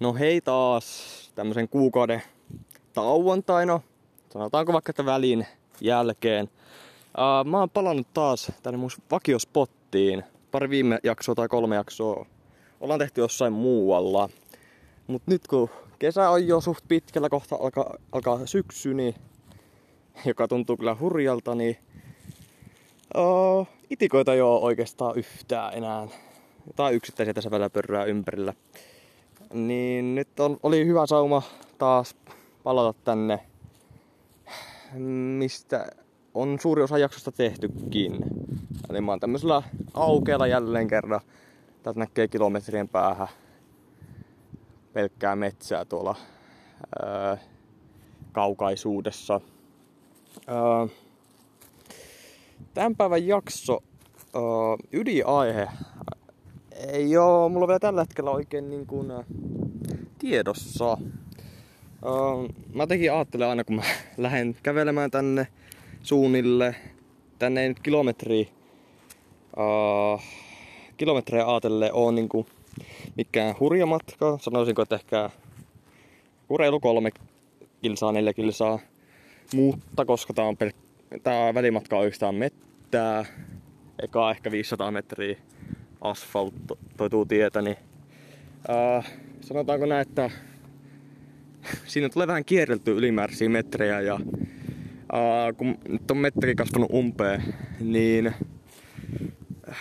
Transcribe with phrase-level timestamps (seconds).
[0.00, 0.86] No hei taas
[1.34, 2.22] tämmöisen kuukauden
[2.92, 3.82] tauon tai no
[4.32, 5.46] sanotaanko vaikka että välin
[5.80, 6.50] jälkeen.
[7.18, 10.24] Uh, mä oon palannut taas tänne mun vakiospottiin.
[10.50, 12.26] Pari viime jaksoa tai kolme jaksoa
[12.80, 14.28] ollaan tehty jossain muualla.
[15.06, 19.14] Mut nyt kun kesä on jo suht pitkällä, kohta alkaa, alkaa syksy, niin,
[20.24, 21.76] joka tuntuu kyllä hurjalta, niin
[23.16, 26.08] uh, itikoita ole oikeastaan yhtään enää.
[26.76, 28.54] Tai yksittäisiä tässä välillä pörrää ympärillä.
[29.52, 30.28] Niin nyt
[30.62, 31.42] oli hyvä sauma
[31.78, 32.16] taas
[32.62, 33.40] palata tänne,
[35.38, 35.86] mistä
[36.34, 38.16] on suuri osa jaksosta tehtykin.
[38.90, 39.62] Eli mä oon tämmöisellä
[39.94, 41.20] aukealla jälleen kerran.
[41.82, 43.28] Täältä näkee kilometrien päähän
[44.96, 46.14] pelkkää metsää tuolla
[47.02, 47.38] ää,
[48.32, 49.40] kaukaisuudessa.
[50.46, 50.86] Ää,
[52.74, 53.78] tämän päivän jakso
[54.34, 54.40] ää,
[54.92, 55.68] ydinaihe
[56.92, 59.24] ei oo mulla vielä tällä hetkellä oikein niin kuin, ää,
[60.18, 60.98] tiedossa.
[62.04, 63.82] Ää, mä tekin ajattelen aina kun mä
[64.16, 65.46] lähden kävelemään tänne
[66.02, 66.74] suunnille.
[67.38, 68.48] Tänne ei nyt kilometri,
[69.56, 70.22] uh,
[70.96, 72.46] kilometrejä ajatellen on niinku
[73.16, 74.38] mikään hurja matka.
[74.40, 75.30] Sanoisinko, että ehkä
[76.58, 77.10] reilu kolme
[77.82, 78.78] kilsaa, neljä kilsaa.
[79.54, 83.24] Mutta koska tää, on pel- tää välimatka on yhtään mettää,
[84.02, 85.36] eka ehkä 500 metriä
[86.10, 87.76] asfaltoituu tietä, niin
[88.68, 89.04] uh,
[89.40, 90.30] sanotaanko näin, että
[91.86, 94.20] siinä tulee vähän kierrelty ylimääräisiä metrejä ja
[95.12, 98.26] Uh, kun nyt on metteri kasvanut umpeen, niin
[99.68, 99.76] äh,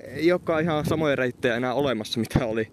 [0.00, 2.72] ei olekaan ihan samoja reittejä enää olemassa, mitä oli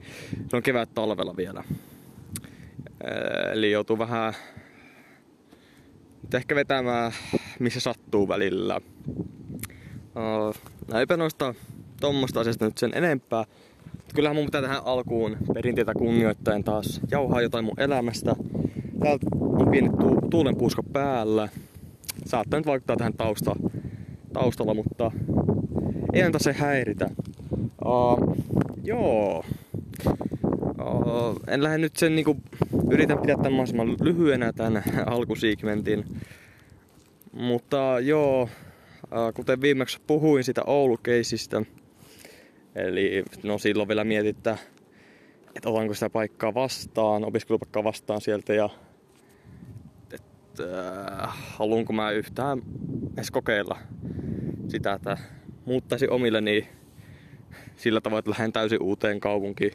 [0.54, 1.64] on kevät talvella vielä.
[1.70, 4.34] Uh, eli joutuu vähän
[6.34, 7.12] ehkä vetämään,
[7.60, 8.82] missä sattuu välillä.
[10.16, 10.56] Uh,
[11.00, 11.54] eipä noista
[12.00, 13.46] tuommoista asiasta nyt sen enempää.
[14.16, 18.36] Kyllähän mun pitää tähän alkuun perinteitä kunnioittaen taas jauhaa jotain mun elämästä.
[19.00, 21.50] Täältä on pieni tu- tuulenpuuska päällä
[22.26, 23.56] saattaa nyt vaikuttaa tähän tausta,
[24.34, 25.12] taustalla, mutta
[26.14, 27.10] ei anta se häiritä.
[27.86, 28.36] Uh,
[28.84, 29.44] joo.
[30.80, 32.38] Uh, en lähde nyt sen niinku,
[32.92, 36.06] yritän pitää tämän mahdollisimman lyhyenä tämän alkusiegmentin.
[37.34, 38.50] Mutta joo, uh,
[39.34, 41.62] kuten viimeksi puhuin sitä Oulu-keisistä,
[42.76, 44.58] eli no silloin vielä mietin, että,
[45.56, 48.70] että otanko sitä paikkaa vastaan, opiskelupaikkaa vastaan sieltä ja
[50.60, 52.62] äh, haluanko mä yhtään
[53.14, 53.78] edes kokeilla
[54.68, 55.18] sitä, että
[55.66, 56.68] muuttaisin omilleni
[57.76, 59.72] sillä tavoin, että lähden täysin uuteen kaupunkiin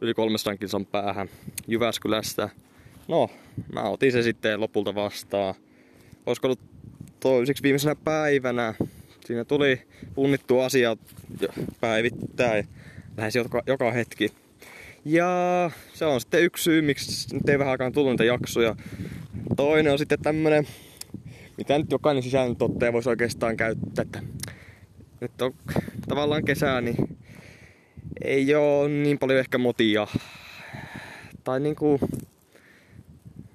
[0.00, 1.28] yli 300 kilsan päähän
[1.68, 2.48] Jyväskylästä.
[3.08, 3.30] No,
[3.72, 5.54] mä otin se sitten lopulta vastaan.
[6.26, 6.60] Olisiko ollut
[7.20, 8.74] toiseksi viimeisenä päivänä.
[9.26, 9.82] Siinä tuli
[10.14, 10.98] punnittu asiat
[11.80, 12.68] päivittäin.
[13.16, 14.32] Lähes joka, joka hetki.
[15.04, 18.76] Ja se on sitten yksi syy, miksi nyt ei vähän aikaan tullut niitä jaksoja.
[19.56, 20.66] Toinen on sitten tämmönen,
[21.56, 24.22] mitä nyt jokainen sisällön tottaja voisi oikeastaan käyttää, että
[25.20, 25.54] nyt on
[26.08, 26.96] tavallaan kesää, niin
[28.24, 30.06] ei oo niin paljon ehkä motia.
[31.44, 32.00] Tai niinku,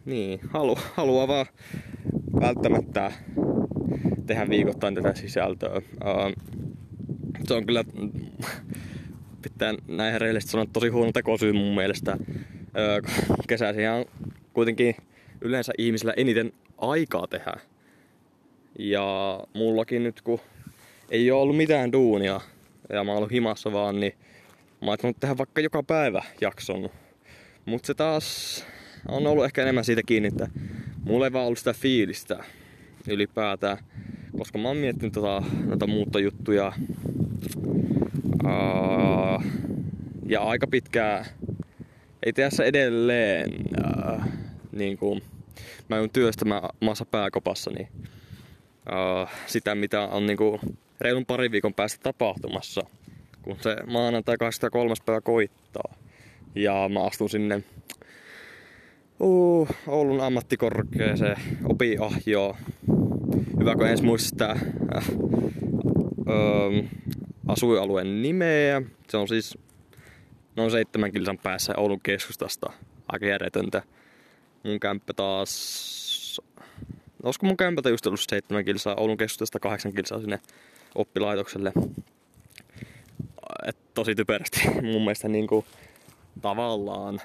[0.05, 1.45] niin, halu, haluaa vaan
[2.41, 3.11] välttämättä
[4.25, 5.81] tehdä viikoittain tätä sisältöä.
[7.47, 7.83] Se on kyllä,
[9.41, 12.17] pitää näin rehellisesti sanoa, tosi huono tekosyy mun mielestä.
[13.47, 14.05] Kesäisin on
[14.53, 14.95] kuitenkin
[15.41, 17.53] yleensä ihmisillä eniten aikaa tehdä.
[18.79, 20.39] Ja mullakin nyt kun
[21.09, 22.41] ei ole ollut mitään duunia
[22.89, 24.13] ja mä oon ollut himassa vaan, niin
[24.81, 26.89] mä oon tehdä vaikka joka päivä jakson.
[27.65, 28.65] Mutta se taas
[29.07, 30.47] on ollut ehkä enemmän siitä kiinni, että
[31.05, 32.43] mulla ei vaan ollut sitä fiilistä
[33.07, 33.77] ylipäätään.
[34.37, 36.73] Koska mä oon miettinyt tota, noita muuttojuttuja.
[38.43, 39.43] Uh,
[40.25, 41.25] ja aika pitkään
[42.23, 44.23] ei tässä edelleen uh,
[44.71, 45.21] niin kuin,
[45.89, 47.87] mä joudun työstämään maassa pääkopassa niin,
[49.45, 50.59] sitä, mitä on niin kuin,
[51.01, 52.81] reilun parin viikon päästä tapahtumassa,
[53.41, 54.93] kun se maanantai 23.
[55.05, 55.95] päivä koittaa.
[56.55, 57.63] Ja mä astun sinne
[59.21, 62.55] uh, Oulun ammattikorkeeseen opiahjoon.
[63.59, 64.55] Hyvä, kun ensin muistaa
[64.95, 65.07] äh,
[67.47, 68.81] asuinalueen nimeä.
[69.09, 69.57] Se on siis
[70.55, 72.73] noin seitsemän kilsan päässä Oulun keskustasta.
[73.07, 73.83] Aika järjetöntä.
[74.63, 76.41] Mun kämppä taas...
[77.23, 80.39] Olisiko mun kämpältä just ollut seitsemän kilsaa, Oulun keskustasta kahdeksan kilsaa sinne
[80.95, 81.73] oppilaitokselle.
[83.67, 85.65] Et tosi typerästi mun mielestä niinku
[86.41, 87.21] tavallaan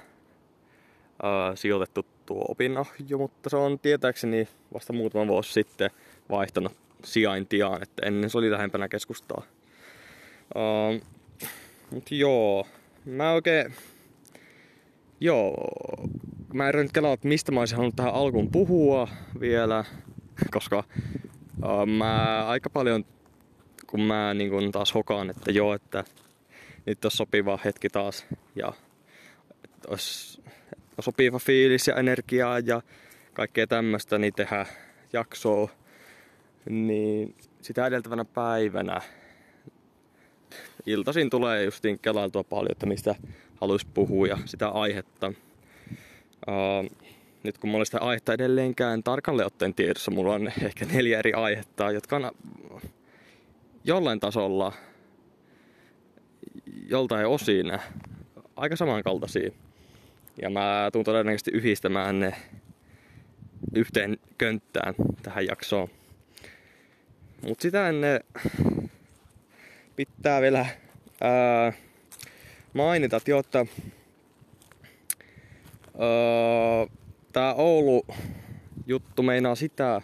[1.22, 5.90] ää, sijoitettu tuo opinahjo, mutta se on tietääkseni vasta muutama vuosi sitten
[6.30, 6.72] vaihtanut
[7.04, 9.42] sijaintiaan, että ennen se oli lähempänä keskustaa.
[10.54, 11.08] Ää,
[11.90, 12.66] mut joo,
[13.04, 13.74] mä oikein
[15.20, 15.54] joo,
[16.52, 19.08] mä en nyt kelaa, että mistä mä olisin halunnut tähän alkuun puhua
[19.40, 19.84] vielä,
[20.54, 20.84] koska
[21.64, 23.04] uh, mä aika paljon,
[23.86, 26.04] kun mä niin kun taas hokaan, että joo, että
[26.86, 28.72] nyt on sopiva hetki taas ja
[29.88, 30.42] olisi
[31.02, 32.82] sopiva fiilis ja energiaa ja
[33.32, 34.66] kaikkea tämmöistä, niin tehdä
[35.12, 35.68] jaksoa,
[36.70, 39.00] niin sitä edeltävänä päivänä
[40.86, 43.14] iltaisin tulee justiin kelailtua paljon, että mistä
[43.60, 45.32] haluaisi puhua ja sitä aihetta.
[46.48, 46.96] Uh,
[47.42, 51.90] nyt kun mulla sitä aihetta edelleenkään tarkalleen ottaen tiedossa, mulla on ehkä neljä eri aihetta,
[51.90, 52.30] jotka on
[53.84, 54.72] jollain tasolla,
[56.88, 57.72] joltain osin
[58.56, 59.50] aika samankaltaisia.
[60.42, 62.34] Ja mä tuun todennäköisesti yhdistämään ne
[63.74, 65.88] yhteen könttään tähän jaksoon.
[67.42, 68.20] Mut sitä ennen
[69.96, 70.66] pitää vielä
[71.20, 71.72] ää,
[72.74, 73.66] mainita, että, että
[77.32, 78.06] tää Oulu
[78.86, 80.02] juttu meinaa sitä,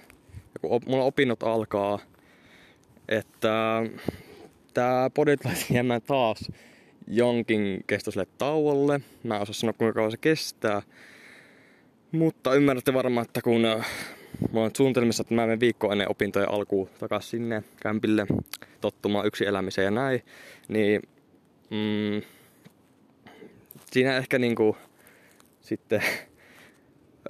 [0.61, 1.99] kun mulla opinnot alkaa,
[3.08, 3.82] että
[4.75, 5.37] tää podi
[5.70, 6.52] jäämään taas
[7.06, 9.00] jonkin kestoiselle tauolle.
[9.22, 10.82] Mä en osaa sanoa kuinka kauan se kestää.
[12.12, 13.60] Mutta ymmärrätte varmaan, että kun
[14.50, 18.26] mulla on suunnitelmissa, että mä menen viikko ennen opintojen alkuun takaisin sinne kämpille
[18.81, 20.22] tottumaan yksi elämiseen ja näin,
[20.69, 21.02] niin
[21.70, 22.22] mm,
[23.90, 24.76] siinä ehkä niinku
[25.60, 26.02] sitten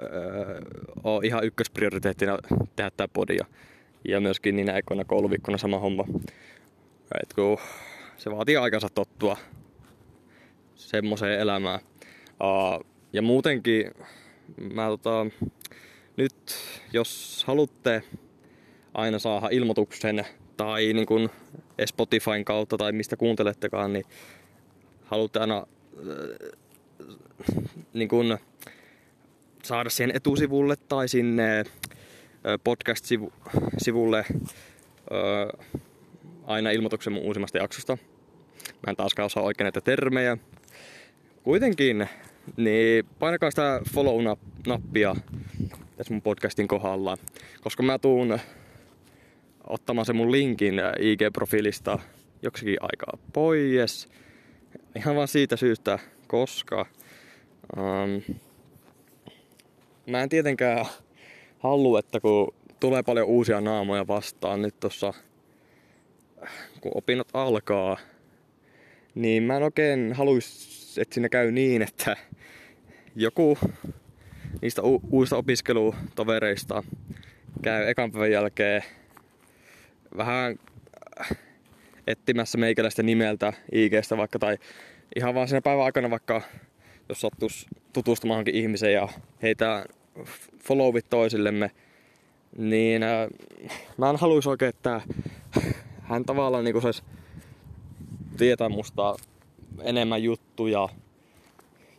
[0.01, 0.61] öö,
[1.05, 2.39] on ihan ykkösprioriteettina
[2.77, 3.47] tehdä tää podia.
[4.09, 6.05] Ja myöskin niinä ekoina kouluviikkona sama homma.
[7.23, 7.59] Et kun
[8.17, 9.37] se vaatii aikansa tottua
[10.89, 11.81] semmoiseen elämään.
[12.31, 13.91] Uh, ja muutenkin
[14.75, 15.27] mä tota,
[16.17, 16.35] nyt
[16.93, 18.03] jos haluatte
[18.95, 20.27] aina saada ilmoituksen
[20.57, 21.31] tai niin kuin
[21.87, 24.05] Spotifyn kautta tai mistä kuuntelettekaan, niin
[25.05, 26.51] haluatte aina äh,
[27.93, 28.39] niin kuin
[29.63, 31.65] saada siihen etusivulle tai sinne äh,
[32.65, 35.69] podcast-sivulle äh,
[36.45, 37.99] aina ilmoituksen mun uusimmasta jaksosta.
[38.87, 40.37] Mä en taaskaan osaa oikein näitä termejä.
[41.43, 42.09] Kuitenkin,
[42.57, 45.17] niin painakaa sitä follow-nappia
[45.97, 47.17] tässä mun podcastin kohdalla,
[47.61, 48.39] koska mä tuun
[49.67, 51.99] ottamaan sen mun linkin IG-profiilista
[52.43, 54.09] joksikin aikaa pois.
[54.97, 56.87] Ihan vaan siitä syystä, koska
[57.77, 58.37] um,
[60.07, 60.87] mä en tietenkään
[61.59, 65.15] halua, että kun tulee paljon uusia naamoja vastaan nyt tossa,
[66.81, 67.97] kun opinnot alkaa,
[69.15, 72.17] niin mä en oikein haluaisi, että siinä käy niin, että
[73.17, 73.59] joku
[74.63, 76.83] niistä u- uusista opiskelutovereista
[77.63, 78.83] käy ekan päivän jälkeen
[80.17, 80.57] vähän
[82.07, 84.59] etsimässä meikäläistä nimeltä IGstä vaikka tai
[85.17, 86.43] ihan vaan siinä päivän aikana vaikka
[87.09, 89.09] jos sattuisi tutustumaankin ihmiseen ja
[89.43, 89.85] heitä
[90.65, 91.71] followit toisillemme,
[92.59, 93.29] niin äh,
[93.99, 95.01] mä en haluaisi oikein, että
[96.03, 97.03] hän tavallaan niin saisi
[98.43, 99.17] tietää musta
[99.83, 100.89] enemmän juttuja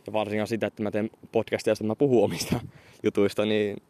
[0.06, 2.60] ja varsinkaan sitä, että mä teen podcastia, josta mä puhun omista
[3.02, 3.82] jutuista, niin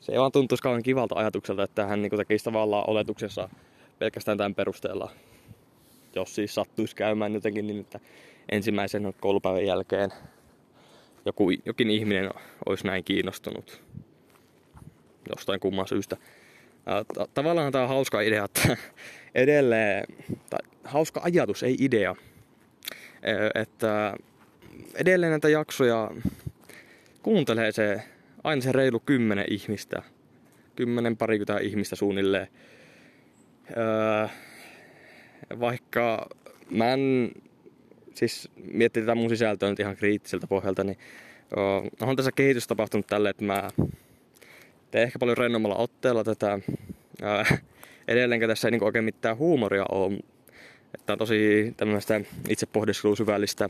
[0.00, 3.48] se ei vaan tuntuisi kauan kivalta ajatukselta, että hän niin tekisi tavallaan oletuksessa
[3.98, 5.10] pelkästään tämän perusteella.
[6.14, 8.00] Jos siis sattuisi käymään jotenkin niin, että
[8.48, 10.10] ensimmäisen koulupäivän jälkeen
[11.24, 12.30] joku, jokin ihminen
[12.66, 13.82] olisi näin kiinnostunut
[15.36, 16.16] jostain kumman syystä.
[17.34, 18.76] Tavallaan tämä on hauska idea, että
[19.34, 20.04] edelleen,
[20.50, 22.16] tai hauska ajatus, ei idea,
[23.54, 24.16] että
[24.94, 26.10] edelleen näitä jaksoja
[27.22, 28.02] kuuntelee se
[28.44, 30.02] aina se reilu kymmenen ihmistä.
[30.76, 32.48] Kymmenen parikymmentä ihmistä suunnilleen.
[35.60, 36.28] Vaikka
[36.70, 37.32] mä en
[38.14, 40.98] siis miettii tätä mun sisältöä nyt ihan kriittiseltä pohjalta, niin
[42.00, 43.70] on tässä kehitys tapahtunut tälle, että mä
[44.94, 46.58] teen ehkä paljon rennommalla otteella tätä.
[47.22, 47.56] Öö,
[48.08, 50.18] edelleenkä tässä ei niin oikein mitään huumoria ole.
[50.94, 53.68] Että on tosi tämmöistä itse pohdiskelua syvällistä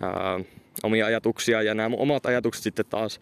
[0.00, 0.40] ää,
[0.82, 3.20] omia ajatuksia ja nämä omat ajatukset sitten taas.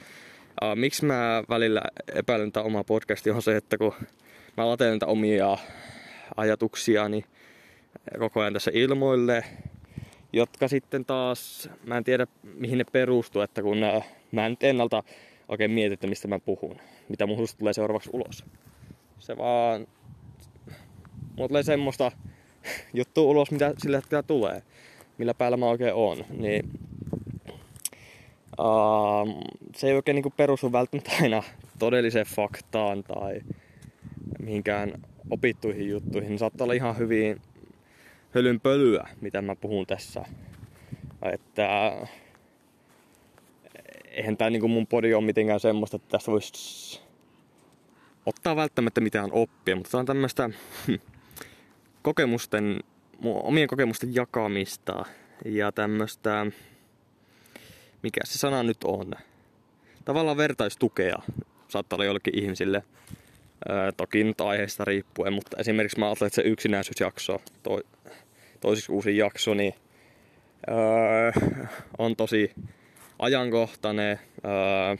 [0.61, 1.82] Ää, miksi mä välillä
[2.14, 3.94] epäilen tätä omaa podcastia on se, että kun
[4.56, 5.59] mä lateen näitä omia
[6.37, 7.25] ajatuksia niin
[8.18, 9.44] koko ajan tässä ilmoille,
[10.32, 15.02] jotka sitten taas, mä en tiedä mihin ne perustuu, että kun ää, mä en ennalta
[15.52, 16.76] oikein mieti, että mistä mä puhun,
[17.09, 18.44] mitä mun tulee seuraavaksi ulos.
[19.18, 19.87] Se vaan,
[21.37, 22.12] mulla tulee semmoista
[22.94, 24.62] juttua ulos, mitä sillä hetkellä tulee
[25.18, 26.71] millä päällä mä oikein on, niin
[28.61, 29.42] uh,
[29.76, 31.42] se ei oikein niin perustu välttämättä aina
[31.78, 33.40] todelliseen faktaan tai
[34.42, 34.92] mihinkään
[35.30, 36.38] opittuihin juttuihin.
[36.38, 37.40] Saattaa olla ihan hyvin
[38.30, 40.25] hölynpölyä, mitä mä puhun tässä.
[41.32, 41.92] Että
[44.12, 47.00] eihän tää niinku mun podi ole mitenkään semmoista, että tästä voisi
[48.26, 50.50] ottaa välttämättä mitään oppia, mutta tää on tämmöistä
[52.02, 52.81] kokemusten,
[53.25, 55.04] omien kokemusten jakamista
[55.45, 56.47] ja tämmöistä,
[58.02, 59.12] mikä se sana nyt on,
[60.04, 61.16] tavallaan vertaistukea
[61.69, 62.83] saattaa olla jollekin ihmisille.
[63.71, 67.81] Öö, toki nyt aiheesta riippuen, mutta esimerkiksi mä ajattelen, että se yksinäisyysjakso, to,
[68.61, 69.75] toisiksi uusi jakso, niin
[70.71, 71.33] öö,
[71.99, 72.52] on tosi
[73.23, 74.97] ajankohtainen öö,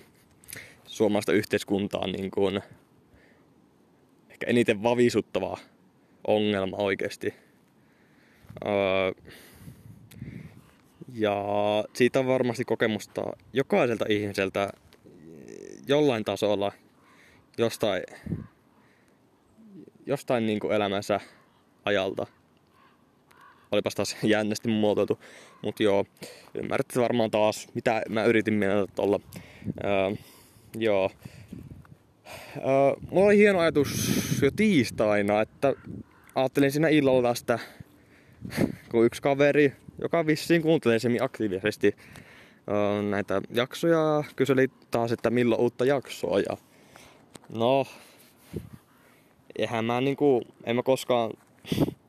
[0.85, 2.61] suomalaista yhteiskuntaa niin kuin,
[4.31, 5.59] ehkä eniten vavisuttava
[6.27, 7.35] ongelma oikeasti.
[8.67, 9.33] Öö,
[11.13, 11.45] ja
[11.93, 14.73] siitä on varmasti kokemusta jokaiselta ihmiseltä
[15.89, 16.73] jollain tasolla
[17.59, 18.03] jostain,
[20.07, 21.21] jostain niin kuin elämänsä
[21.85, 22.27] ajalta.
[23.73, 25.19] Olipas taas jännästi muotoiltu.
[25.63, 26.05] Mutta joo,
[26.55, 29.21] ymmärrätte varmaan taas, mitä mä yritin mieltä tuolla.
[29.85, 30.17] Öö,
[30.79, 31.11] joo.
[32.57, 32.65] Öö,
[33.11, 35.75] mulla oli hieno ajatus jo tiistaina, että
[36.35, 37.59] ajattelin siinä illalla tästä,
[38.91, 41.97] kun yksi kaveri, joka vissiin kuuntelee semmin aktiivisesti
[42.69, 46.41] öö, näitä jaksoja, kyseli taas, että milloin uutta jaksoa.
[46.41, 46.57] Ja
[47.49, 47.87] no,
[49.59, 51.31] eihän mä niinku, en mä koskaan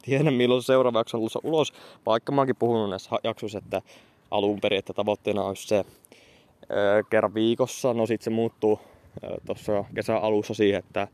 [0.03, 1.74] tiedä milloin se seuraava jakso on ulos,
[2.05, 3.81] vaikka mä oonkin puhunut näissä jaksoissa, että
[4.31, 5.86] alun perin, että tavoitteena olisi se
[6.72, 7.93] öö, kerran viikossa.
[7.93, 8.79] No sit se muuttuu
[9.24, 11.07] öö, tuossa kesän alussa siihen, että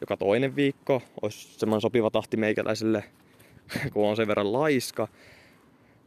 [0.00, 3.04] joka toinen viikko olisi semmoinen sopiva tahti meikäläiselle,
[3.92, 5.08] kun on sen verran laiska.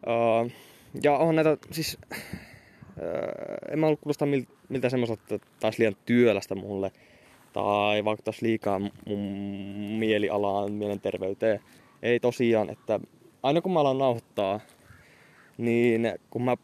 [0.07, 0.50] Öö,
[1.03, 1.98] ja on näitä, siis
[3.01, 4.27] öö, en mä ollut kuulostaa
[4.69, 6.91] miltä semmoiselta, että taas liian työlästä mulle.
[7.53, 9.19] Tai vaikuttaisi liikaa mun
[10.00, 11.59] mielialaan, mielenterveyteen.
[12.03, 13.00] Ei tosiaan, että
[13.44, 14.60] aina kun mä alan nauhoittaa,
[15.58, 16.56] niin kun mä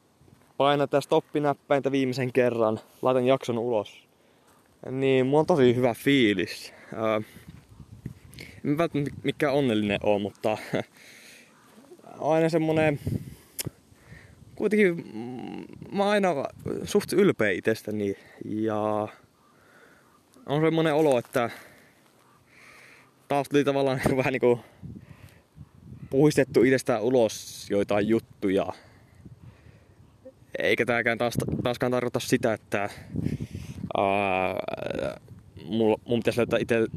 [0.57, 4.07] painan tästä stoppinäppäintä viimeisen kerran, laitan jakson ulos,
[4.91, 6.73] niin mulla on tosi hyvä fiilis.
[6.93, 7.21] Öö,
[8.65, 10.57] en välttämättä mikään onnellinen ole, mutta
[12.19, 12.99] aina semmonen
[14.55, 15.05] kuitenkin
[15.91, 16.29] mä oon aina
[16.83, 18.15] suht ylpeä itsestäni
[18.45, 19.07] ja
[20.45, 21.49] on semmonen olo, että
[23.27, 24.59] taas tuli tavallaan vähän niinku
[26.15, 28.65] puhistettu itsestään ulos joitain juttuja.
[30.59, 32.89] Eikä tääkään taas, taaskaan tarkoita sitä, että
[33.97, 34.55] ää,
[35.65, 36.87] mun, mun pitäisi löytää itse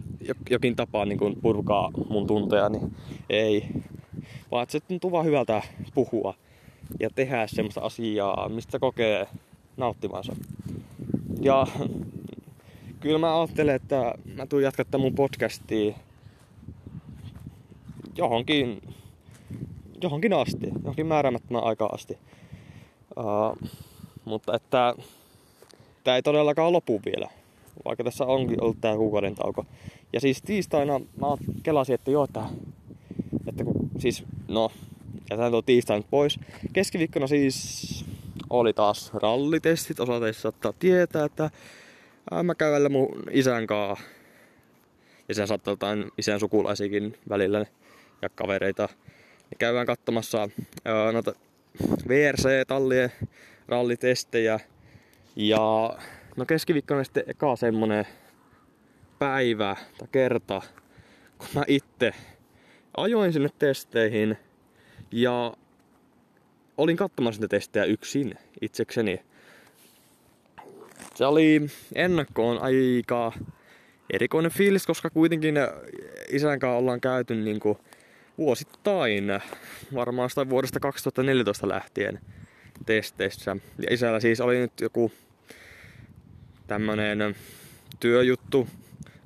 [0.51, 2.97] jokin tapa niin kuin purkaa mun tunteja, niin
[3.31, 3.69] ei.
[4.51, 5.63] Vaan että se tuntuu vaan hyvältä
[5.95, 6.35] puhua
[7.01, 9.27] ja tehdä semmoista asiaa, mistä kokee
[9.77, 10.37] nauttivansa.
[11.41, 11.67] Ja
[13.01, 15.95] kyllä mä ajattelen, että mä tuun jatkaa mun podcastia
[18.17, 18.83] johonkin,
[20.03, 22.19] johonkin asti, johonkin määräämättömän aikaa asti.
[23.17, 23.69] Uh,
[24.25, 24.95] mutta että
[26.05, 27.29] tämä ei todellakaan lopu vielä,
[27.85, 29.65] vaikka tässä onkin ollut tää kuukauden tauko.
[30.13, 31.27] Ja siis tiistaina mä
[31.63, 32.45] kelasin, että joo, että,
[33.47, 34.71] että kun, siis no
[35.31, 36.41] jätän tuo tiistain pois.
[36.73, 38.05] Keskiviikkona siis
[38.51, 40.01] oli taas rallitestit.
[40.01, 41.51] Osa teistä saattaa tietää, että
[42.43, 44.05] mä kävellä mun isän kanssa.
[45.29, 47.67] Ja sen saattaa jotain isän sukulaisikin välillä
[48.23, 48.89] ja kavereita.
[49.51, 50.49] Ja käydään katsomassa
[51.13, 51.33] noita
[52.09, 53.13] VRC-tallien
[53.69, 54.61] rallitestejä.
[55.37, 55.97] Ja
[56.37, 58.07] no keskiviikkona sitten eka semmonen
[59.19, 60.63] päivä tai kerta,
[61.39, 62.13] kun mä itse
[62.97, 64.39] ajoin sinne testeihin–
[65.13, 65.55] ja
[66.77, 69.21] olin katsomassa niitä testejä yksin itsekseni.
[71.15, 73.33] Se oli ennakkoon aika
[74.13, 75.55] erikoinen fiilis, koska kuitenkin
[76.29, 77.79] isän kanssa ollaan käyty niin kuin
[78.39, 79.25] vuosittain,
[79.95, 82.21] varmaan sitä vuodesta 2014 lähtien
[82.87, 83.57] testeissä.
[83.79, 85.13] Ja isällä siis oli nyt joku
[86.67, 87.37] tämmönen
[88.01, 88.69] työjuttu,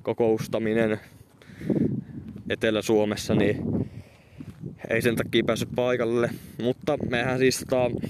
[0.03, 0.99] kokoustaminen
[2.49, 3.89] Etelä-Suomessa, niin
[4.89, 6.29] ei sen takia päässyt paikalle.
[6.61, 8.07] Mutta mehän siis tota,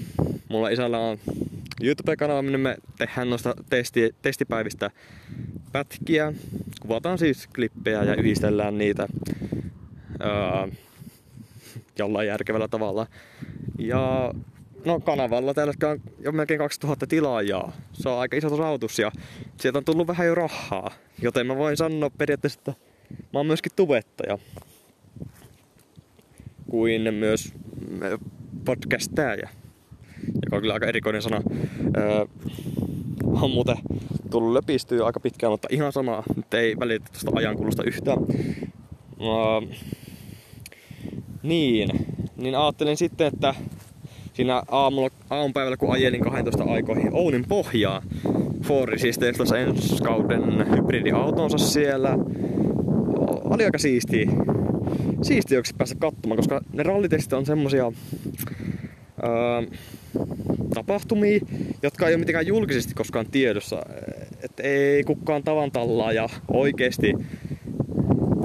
[0.48, 1.18] mulla isällä on
[1.82, 4.90] YouTube-kanava, minne me tehdään noista testi, testipäivistä
[5.72, 6.32] pätkiä.
[6.80, 9.08] Kuvataan siis klippejä ja yhdistellään niitä
[10.20, 10.68] öö,
[11.98, 13.06] jollain järkevällä tavalla.
[13.78, 14.32] Ja
[14.84, 17.72] no kanavalla täällä on jo melkein 2000 tilaajaa.
[17.92, 19.12] Se on aika iso saavutus ja
[19.60, 20.90] sieltä on tullut vähän jo rahaa.
[21.22, 22.74] Joten mä voin sanoa periaatteessa, että
[23.32, 24.38] mä oon myöskin tubettaja
[26.70, 27.54] kuin myös
[28.64, 29.48] podcastaja,
[30.44, 31.42] joka on kyllä aika erikoinen sana.
[31.96, 32.26] Öö,
[33.24, 33.76] on muuten
[34.30, 38.18] tullut löpistyä aika pitkään, mutta ihan sama, nyt ei välitä tuosta ajankulusta yhtään.
[39.20, 39.76] Öö,
[41.44, 41.88] niin,
[42.36, 43.54] niin ajattelin sitten, että
[44.32, 48.02] siinä aamulla, aamupäivällä kun ajelin 12 aikoihin Ounin pohjaa,
[48.62, 52.18] Fordi siis testasi ensi kauden hybridiautonsa siellä.
[53.44, 54.30] Oli aika siistiä.
[55.22, 57.92] Siistiä päästä katsomaan, koska ne rallitestit on semmosia
[59.24, 59.78] öö,
[60.74, 61.40] tapahtumia,
[61.82, 63.82] jotka ei ole mitenkään julkisesti koskaan tiedossa.
[64.42, 65.70] Että ei kukaan tavan
[66.14, 67.12] ja oikeesti,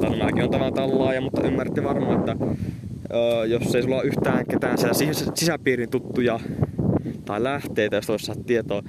[0.01, 2.35] tai no mäkin on tavan ja mutta ymmärrätte varmaan, että
[3.47, 4.77] jos ei sulla ole yhtään ketään
[5.33, 6.39] sisäpiirin tuttuja
[7.25, 8.83] tai lähteitä, jos olisi tietoa,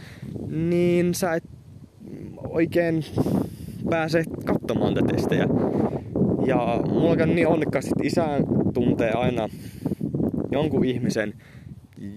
[0.48, 1.44] niin sä et
[2.48, 3.04] oikein
[3.90, 5.46] pääse katsomaan tätä testejä.
[6.46, 8.26] Ja mulla on niin onnekkaasti, että isä
[8.74, 9.48] tuntee aina
[10.50, 11.34] jonkun ihmisen,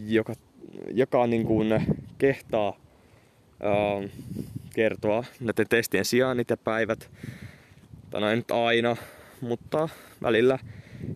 [0.07, 0.33] joka,
[0.91, 1.81] joka niin kuin
[2.17, 2.77] kehtaa
[3.59, 3.73] ää,
[4.75, 7.09] kertoa näiden testien sijainnit ja päivät.
[8.09, 8.95] Tai no nyt aina,
[9.41, 9.89] mutta
[10.21, 10.59] välillä.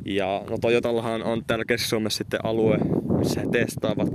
[0.05, 2.77] Ja no Toyotallahan on täällä Keski-Suomessa sitten alue,
[3.17, 4.09] missä he testaavat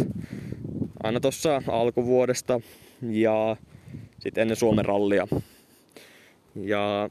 [1.02, 2.60] aina tuossa alkuvuodesta
[3.02, 3.56] ja
[4.18, 5.28] sitten ennen Suomen rallia.
[6.54, 7.10] Ja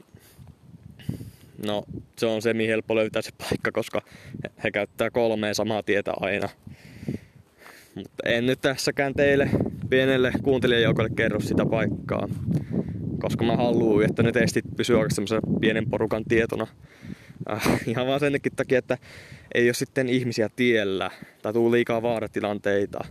[1.66, 1.84] no
[2.16, 4.02] se on se, mihin helppo löytää se paikka, koska
[4.64, 6.48] he käyttää kolmea samaa tietä aina.
[7.94, 9.50] Mutta en nyt tässäkään teille
[9.90, 12.28] pienelle kuuntelijajoukolle kerro sitä paikkaa.
[13.20, 16.66] Koska mä haluan, että ne testit oikeasti semmoisen pienen porukan tietona.
[17.86, 18.98] Ihan vaan senkin takia, että
[19.54, 21.10] ei ole sitten ihmisiä tiellä
[21.42, 23.04] tai tuu liikaa vaaratilanteita.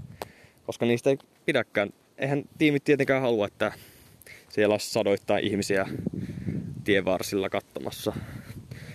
[0.66, 1.90] Koska niistä ei pidäkään.
[2.18, 3.72] Eihän tiimit tietenkään halua, että
[4.50, 5.88] siellä on sadoittain ihmisiä
[6.84, 8.14] tien varsilla katsomassa,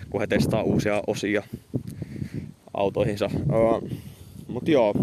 [0.09, 1.43] kun he testaa uusia osia
[2.73, 3.29] autoihinsa.
[3.35, 3.89] Uh,
[4.47, 4.93] mut joo,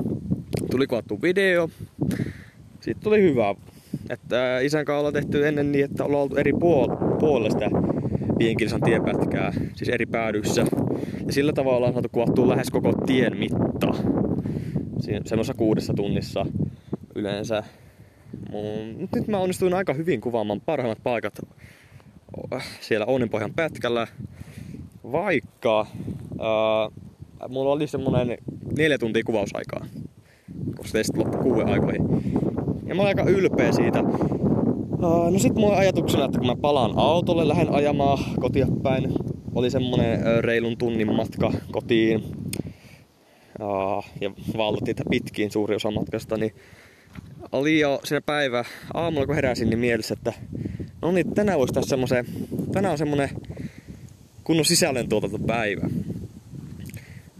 [0.70, 1.70] tuli kuvattu video.
[2.80, 3.54] Sitten tuli hyvä.
[4.10, 7.58] Että isän kanssa ollaan tehty ennen niin, että ollaan oltu eri puol- puolella
[8.44, 10.66] sitä Vienkilsan tiepätkää, siis eri päädyssä.
[11.26, 13.94] Ja sillä tavalla ollaan saatu kuvattua lähes koko tien mitta.
[15.00, 16.46] Semmoisessa kuudessa tunnissa
[17.14, 17.62] yleensä.
[18.50, 21.34] Mun, nyt mä onnistuin aika hyvin kuvaamaan parhaimmat paikat
[22.80, 24.06] siellä Ouninpohjan pätkällä.
[25.12, 28.38] Vaikka äh, mulla oli semmonen
[28.78, 29.86] neljä tuntia kuvausaikaa.
[30.76, 32.02] Koska teistä loppu kuuden aikoihin.
[32.86, 34.04] Ja mä olen aika ylpeä siitä.
[35.04, 39.12] No sit mulla ajatuksena, että kun mä palaan autolle, lähden ajamaan kotia päin.
[39.54, 42.24] Oli semmonen reilun tunnin matka kotiin.
[44.20, 46.54] Ja valtattiin pitkiin suuri osa matkasta, niin
[47.52, 48.64] oli jo siinä päivä
[48.94, 50.32] aamulla kun heräsin niin mielessä, että
[51.02, 52.26] no niin, tänään voisi tehdä semmoisen,
[52.72, 53.30] tänään on semmonen
[54.44, 55.88] kunnon sisällöntuotantopäivä.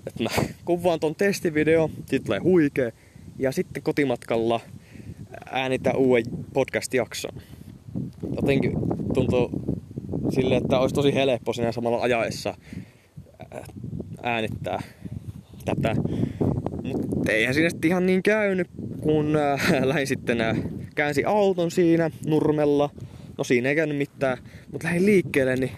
[0.07, 0.31] Että mä
[0.65, 2.93] kuvaan ton testivideo, sit tulee huikee,
[3.39, 4.61] ja sitten kotimatkalla
[5.51, 7.33] äänitä uuden podcast-jakson.
[8.37, 8.73] Jotenkin
[9.15, 9.51] tuntuu
[10.31, 12.55] sille, että olisi tosi helppo siinä samalla ajaessa
[14.23, 14.83] äänittää
[15.65, 15.97] tätä.
[16.83, 18.69] Mutta eihän siinä sitten ihan niin käynyt,
[19.01, 20.39] kun äh, lähdin sitten
[20.95, 22.91] käänsi auton siinä nurmella.
[23.39, 24.39] No siinä ei käynyt mitään,
[24.73, 25.73] mutta lähdin liikkeelle, niin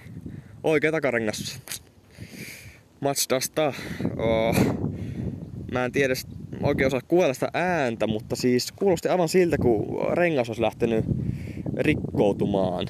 [0.64, 1.60] oikea takarengas.
[3.00, 3.72] Mazdasta.
[4.16, 4.56] Oh.
[5.72, 6.14] Mä en tiedä
[6.62, 11.04] oikein osaa kuulla sitä ääntä, mutta siis kuulosti aivan siltä, kun rengas olisi lähtenyt
[11.76, 12.86] rikkoutumaan.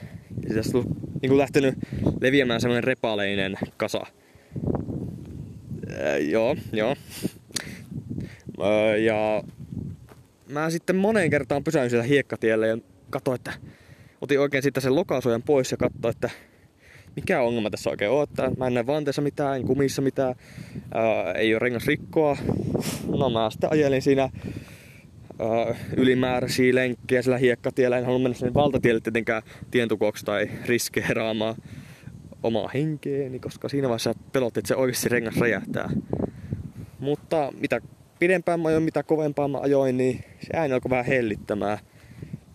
[0.49, 0.85] Ja tässä on
[1.23, 1.75] niin kuin lähtenyt
[2.21, 4.07] leviämään semmoinen repaleinen kasa.
[5.91, 6.97] Äh, joo, joo.
[8.61, 9.43] Äh, ja
[10.49, 12.79] mä sitten moneen kertaan pysäin siellä hiekkatielle ja
[13.11, 13.53] katsoin, että
[14.21, 16.31] otin oikein sitten sen lokasuojan pois ja katsoin, että
[17.17, 20.35] mikä ongelma tässä oikein on, että mä en näe vanteessa mitään, en kumissa mitään,
[20.95, 22.37] ää, ei ole rengas rikkoa.
[23.19, 24.31] No mä sitten ajelin siinä
[25.39, 31.55] ää, ylimääräisiä lenkkejä sillä hiekkatiellä, en halua mennä sinne valtatielle tietenkään tientukoksi tai riskeeraamaan
[32.43, 35.91] omaa henkeeni, koska siinä vaiheessa pelotti, että se oikeasti rengas räjähtää.
[36.99, 37.81] Mutta mitä
[38.19, 41.79] pidempään mä ajoin, mitä kovempaan mä ajoin, niin se ääni alkoi vähän hellittämään.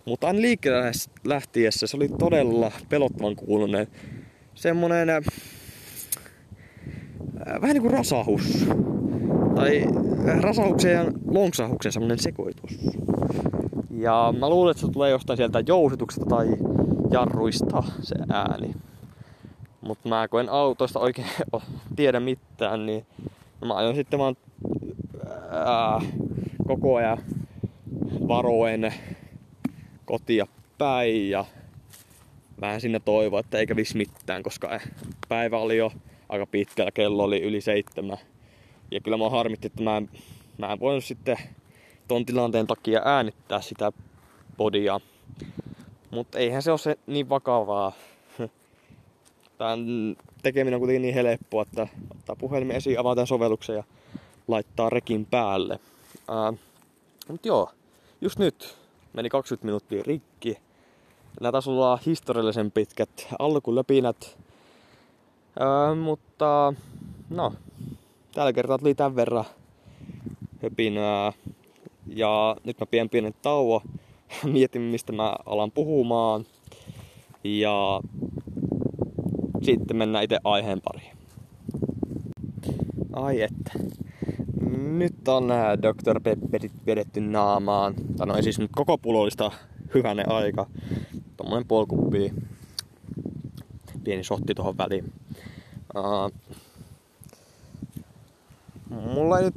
[0.04, 0.92] Mutta aina liikkeelle
[1.24, 3.86] lähtiessä se oli todella pelottavan kuulonen.
[4.54, 5.22] Semmonen äh,
[7.60, 8.66] vähän niin kuin rasahus.
[9.62, 9.86] Tai
[10.40, 12.78] rasahuksen ja lonksahuksen semmonen sekoitus.
[13.90, 16.46] Ja mä luulen, että se tulee jostain sieltä jousituksesta tai
[17.10, 18.74] jarruista se ääni.
[19.80, 21.28] Mutta mä kun en autoista oikein
[21.96, 23.06] tiedä mitään, niin
[23.64, 24.36] mä ajoin sitten vaan
[25.50, 26.00] ää,
[26.66, 27.18] koko ajan
[28.28, 28.94] varoen
[30.04, 30.46] kotia
[30.78, 31.44] päin ja
[32.60, 34.80] vähän sinne toivoa, että ei kävisi mitään, koska
[35.28, 35.92] päivä oli jo
[36.28, 38.18] aika pitkällä, kello oli yli seitsemän.
[38.92, 40.10] Ja kyllä mä harmitti, että mä en,
[40.58, 41.36] mä en voinut sitten
[42.08, 43.92] ton tilanteen takia äänittää sitä
[44.56, 45.00] podia.
[46.10, 47.92] Mutta eihän se ole se niin vakavaa.
[49.58, 49.86] Tämän
[50.42, 53.84] tekeminen on kuitenkin niin helppoa, että ottaa puhelimen esiin, avataan sovelluksen ja
[54.48, 55.78] laittaa rekin päälle.
[57.28, 57.70] Mutta joo,
[58.20, 58.76] just nyt
[59.12, 60.58] meni 20 minuuttia rikki.
[61.40, 64.38] Nämä taas olla historiallisen pitkät alkulöpinät.
[65.60, 66.74] Uh, mutta
[67.30, 67.52] no,
[68.32, 69.44] tällä kertaa tuli tämän verran
[70.62, 71.32] höpinää.
[72.06, 73.82] Ja nyt mä pidän pienen tauo.
[74.52, 76.44] Mietin, mistä mä alan puhumaan.
[77.44, 78.00] Ja
[79.62, 81.16] sitten mennään itse aiheen pariin.
[83.12, 83.72] Ai että.
[84.76, 85.48] Nyt on
[85.82, 86.20] Dr.
[86.20, 87.94] Pepperit vedetty naamaan.
[88.16, 89.50] Tai no ei siis nyt koko pulollista
[89.94, 90.66] hyvänen aika.
[91.36, 92.32] Tommonen puoli
[94.04, 95.12] Pieni sotti tuohon väliin.
[95.96, 96.32] Uh,
[98.92, 99.54] mulla ei nyt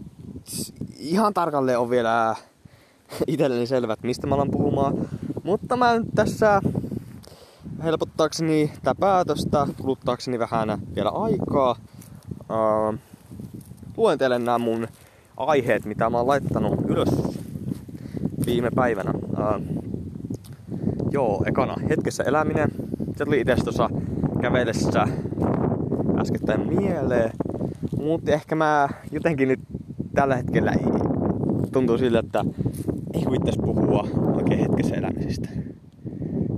[0.97, 2.35] ihan tarkalleen on vielä
[3.27, 4.93] itselleni selvä, että mistä mä alan puhumaan.
[5.43, 6.61] Mutta mä nyt tässä
[7.83, 11.75] helpottaakseni tätä päätöstä, kuluttaakseni vähän vielä aikaa,
[12.39, 12.99] uh,
[13.97, 14.87] luen teille nämä mun
[15.37, 17.09] aiheet, mitä mä oon laittanut ylös
[18.45, 19.11] viime päivänä.
[19.13, 19.83] Uh,
[21.11, 22.71] joo, ekana hetkessä eläminen.
[23.17, 23.89] Se tuli itse tuossa
[24.41, 25.07] kävelessä
[26.19, 27.31] äskettäin mieleen.
[28.05, 29.59] Mutta ehkä mä jotenkin nyt
[30.13, 30.73] tällä hetkellä
[31.71, 32.45] tuntuu siltä, että
[33.13, 35.49] ei huittaisi puhua oikein hetkessä elämisestä.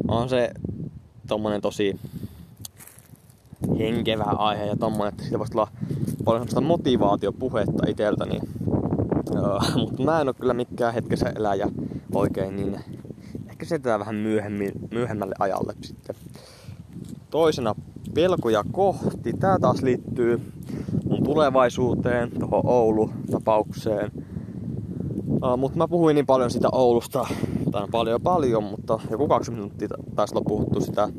[0.07, 0.51] On se
[1.27, 1.99] tommonen tosi
[3.79, 5.67] henkevä aihe ja tommonen, että siitä voisi tulla
[6.25, 8.39] paljon semmoista motivaatiopuhetta iteltäni.
[8.67, 11.67] Uh, mutta mä en oo kyllä mikään hetkessä eläjä
[12.13, 12.79] oikein, niin
[13.49, 16.15] ehkä se vähän myöhemmin, myöhemmälle ajalle sitten.
[17.29, 17.75] Toisena
[18.13, 19.33] pelkoja kohti.
[19.33, 20.41] Tää taas liittyy
[21.09, 24.11] mun tulevaisuuteen, tuohon Oulu-tapaukseen.
[25.43, 27.27] Uh, mutta mä puhuin niin paljon sitä Oulusta,
[27.71, 31.09] tai paljon paljon, mutta joku kaksi minuuttia taisi olla puhuttu sitä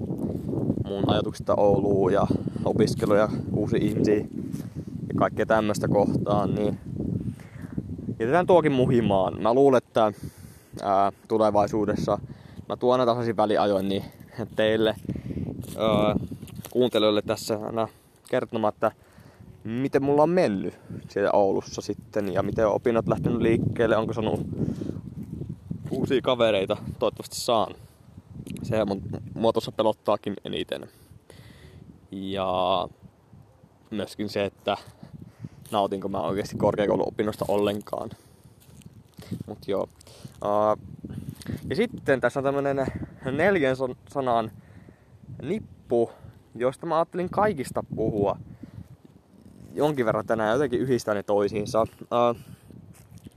[0.85, 2.27] mun ajatuksista Ouluun ja
[2.65, 6.79] opiskeluja, uusi ihmisiä ja kaikkea tämmöistä kohtaan, niin
[8.21, 9.43] jätetään tuokin muhimaan.
[9.43, 10.13] Mä luulen, että
[10.83, 12.19] ää, tulevaisuudessa
[12.69, 14.05] mä tuon aina tasaisin väliajoin niin
[14.57, 14.97] teille
[15.79, 16.17] ää,
[16.71, 17.89] kuuntelijoille tässä aina
[18.31, 18.93] kertomaan, että
[19.69, 20.75] miten mulla on mennyt
[21.09, 24.41] siellä Oulussa sitten ja miten on opinnot lähtenyt liikkeelle, onko saanut
[25.91, 27.75] uusia kavereita, toivottavasti saan.
[28.63, 28.77] Se
[29.35, 30.89] mua tuossa pelottaakin eniten.
[32.11, 32.89] Ja
[33.91, 34.77] myöskin se, että
[35.71, 38.11] nautinko mä oikeasti korkeakouluopinnosta ollenkaan.
[39.47, 39.89] Mut joo.
[40.45, 40.83] Uh,
[41.71, 42.87] ja sitten tässä on tämmönen
[43.37, 43.77] neljän
[44.09, 44.51] sanan
[45.43, 46.11] nippu,
[46.55, 48.39] josta mä ajattelin kaikista puhua
[49.75, 51.83] jonkin verran tänään jotenkin yhdistää ne toisiinsa.
[51.83, 52.37] Uh,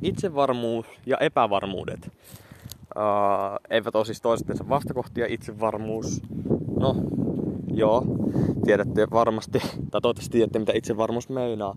[0.01, 2.11] itsevarmuus ja epävarmuudet
[2.95, 5.25] uh, eivät ole siis toistensa vastakohtia.
[5.29, 6.21] Itsevarmuus,
[6.79, 6.95] no
[7.73, 8.05] joo,
[8.65, 9.59] tiedätte varmasti,
[9.91, 11.75] tai toivottavasti tiedätte mitä itsevarmuus meinaa.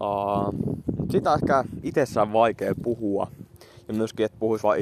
[0.00, 0.54] Uh,
[1.10, 3.26] sitä on ehkä itsessään vaikea puhua.
[3.88, 4.80] Ja myöskin, että puhuisi vain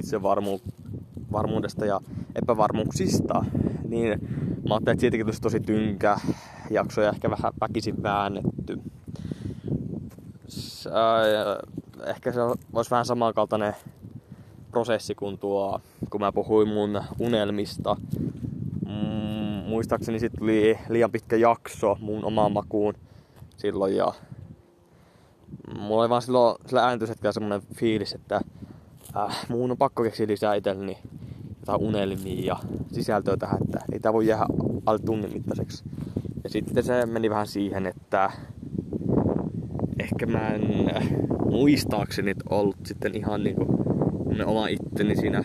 [1.27, 2.01] itsevarmuudesta ja
[2.35, 3.45] epävarmuuksista.
[3.89, 4.09] Niin
[4.69, 6.17] mä ajattelin, että siitäkin tulisi tosi tynkä
[6.71, 8.79] jakso ja ehkä vähän väkisin väännetty.
[12.07, 12.41] Ehkä se
[12.73, 13.75] olisi vähän samankaltainen
[14.71, 17.97] prosessi kuin tuo, kun mä puhuin mun unelmista.
[18.87, 22.95] Mm, muistaakseni sitten tuli liian pitkä jakso mun omaan makuun
[23.57, 24.13] silloin ja
[25.79, 28.41] mulla oli vaan silloin sillä äänitysetkellä semmonen fiilis, että
[29.17, 30.99] äh, mun on pakko keksiä lisää itselleni
[31.61, 32.57] jotain unelmia ja
[32.93, 34.47] sisältöä tähän, että ei tää voi jäädä
[34.87, 35.85] alle tunnin mittaiseksi.
[36.45, 38.31] Ja sitten se meni vähän siihen, että
[40.01, 40.63] ehkä mä en
[41.51, 43.67] muistaakseni ollut sitten ihan niinku
[44.47, 45.43] oma itteni siinä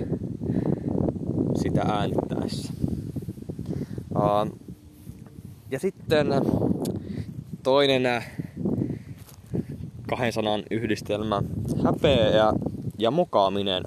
[1.56, 2.74] sitä äänittäessä.
[4.16, 4.60] Uh,
[5.72, 6.28] ja sitten
[7.64, 8.32] toinen äh,
[10.10, 11.42] kahden sanan yhdistelmä,
[11.84, 12.54] häpeä ja,
[13.02, 13.84] ja mokaaminen.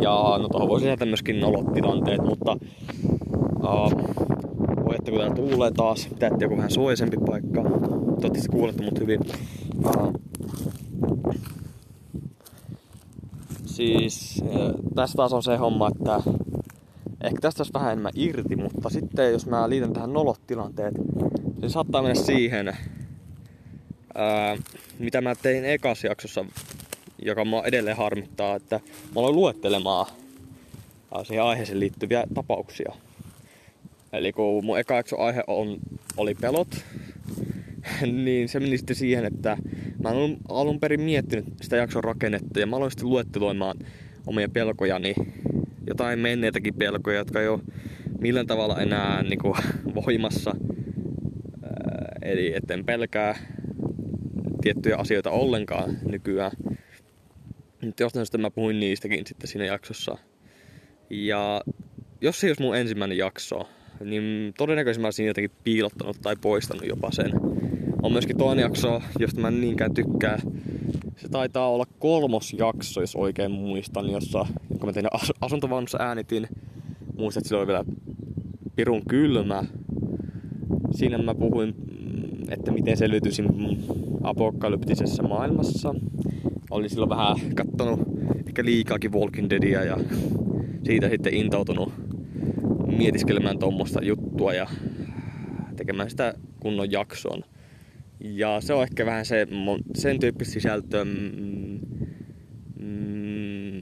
[0.00, 2.56] Ja no tuohon voisi lisätä myöskin nolotilanteet, mutta
[3.62, 3.92] uh,
[4.94, 7.62] että kun täällä tuulee taas, pitää joku vähän suojaisempi paikka.
[7.62, 9.20] Toivottavasti kuulette mut hyvin.
[9.84, 10.12] Uh,
[13.66, 14.44] siis
[14.94, 16.22] tässä taas on se homma, että
[17.24, 20.94] ehkä tästä olisi vähän enemmän irti, mutta sitten jos mä liitän tähän nolotilanteet,
[21.60, 22.76] niin saattaa mennä siihen,
[24.14, 24.56] ää,
[24.98, 26.44] mitä mä tein ekas jaksossa,
[27.18, 28.80] joka mua edelleen harmittaa, että
[29.14, 30.06] mä aloin luettelemaan
[31.22, 32.92] siihen aiheeseen liittyviä tapauksia.
[34.12, 35.76] Eli kun mun eka jakso aihe on,
[36.16, 36.68] oli pelot,
[38.24, 39.56] niin se meni sitten siihen, että
[40.02, 43.76] mä olen alun perin miettinyt sitä jakson rakennetta ja mä aloin sitten luetteloimaan
[44.26, 45.14] omia pelkojani,
[45.86, 47.60] jotain menneitäkin pelkoja, jotka ei ole
[48.20, 49.54] millään tavalla enää niin kuin,
[50.06, 50.54] voimassa.
[52.22, 53.38] Eli etten pelkää
[54.60, 56.52] tiettyjä asioita ollenkaan nykyään.
[57.86, 60.18] Mutta jostain syystä mä puhuin niistäkin sitten siinä jaksossa.
[61.10, 61.60] Ja
[62.20, 63.68] jos se olisi mun ensimmäinen jakso,
[64.04, 67.32] niin todennäköisesti mä olisin jotenkin piilottanut tai poistanut jopa sen.
[68.02, 70.38] On myöskin toinen jakso, josta mä en niinkään tykkää.
[71.16, 76.48] Se taitaa olla kolmos jakso, jos oikein muistan, jossa, kun mä tein as- asuntovaunussa äänitin.
[77.18, 77.84] Muistat, että sillä oli vielä
[78.76, 79.64] pirun kylmä.
[80.90, 81.74] Siinä mä puhuin,
[82.48, 83.48] että miten selviytyisin
[84.22, 85.94] apokalyptisessa maailmassa.
[86.70, 88.00] Olin silloin vähän kattonut
[88.46, 89.96] ehkä liikaakin Walking Deadia ja
[90.84, 91.92] siitä sitten intoutunut
[92.98, 94.66] mietiskelemään tuommoista juttua ja
[95.76, 97.42] tekemään sitä kunnon jakson.
[98.20, 99.46] Ja se on ehkä vähän se,
[99.94, 101.80] sen tyyppistä sisältöä, mm,
[102.80, 103.80] mm,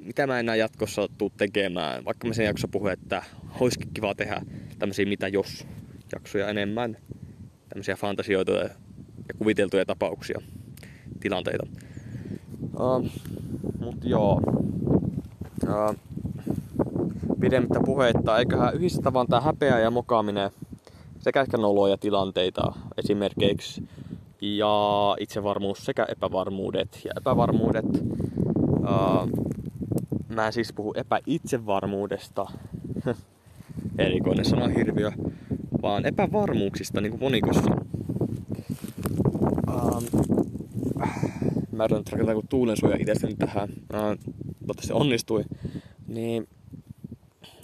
[0.00, 2.04] mitä mä enää jatkossa tuu tekemään.
[2.04, 3.22] Vaikka mä sen jakso puhun, että
[3.60, 4.42] olisikin kiva tehdä
[4.78, 5.66] tämmöisiä mitä jos
[6.14, 6.96] jaksoja enemmän.
[7.68, 8.68] Tämmöisiä fantasioita ja
[9.38, 10.38] kuviteltuja tapauksia,
[11.20, 11.66] tilanteita.
[12.80, 13.10] Uh,
[13.78, 14.40] mut joo.
[15.62, 15.96] Uh,
[17.40, 20.50] pidemmittä puheitta, eiköhän yhdistä vaan tää häpeä ja mokaaminen
[21.18, 23.88] sekä ehkä noloja tilanteita esimerkiksi
[24.40, 27.00] ja itsevarmuus sekä epävarmuudet.
[27.04, 27.84] Ja epävarmuudet,
[28.66, 29.28] uh,
[30.28, 32.46] mä en siis puhu epäitsevarmuudesta,
[33.98, 35.12] erikoinen sana hirviö,
[35.84, 37.70] vaan epävarmuuksista niin kuin monikossa.
[39.68, 40.02] Uh,
[41.72, 45.44] mä yritän rakentaa kuin tuulensuoja itsestäni tähän, uh, toivottavasti onnistui.
[46.06, 46.48] Niin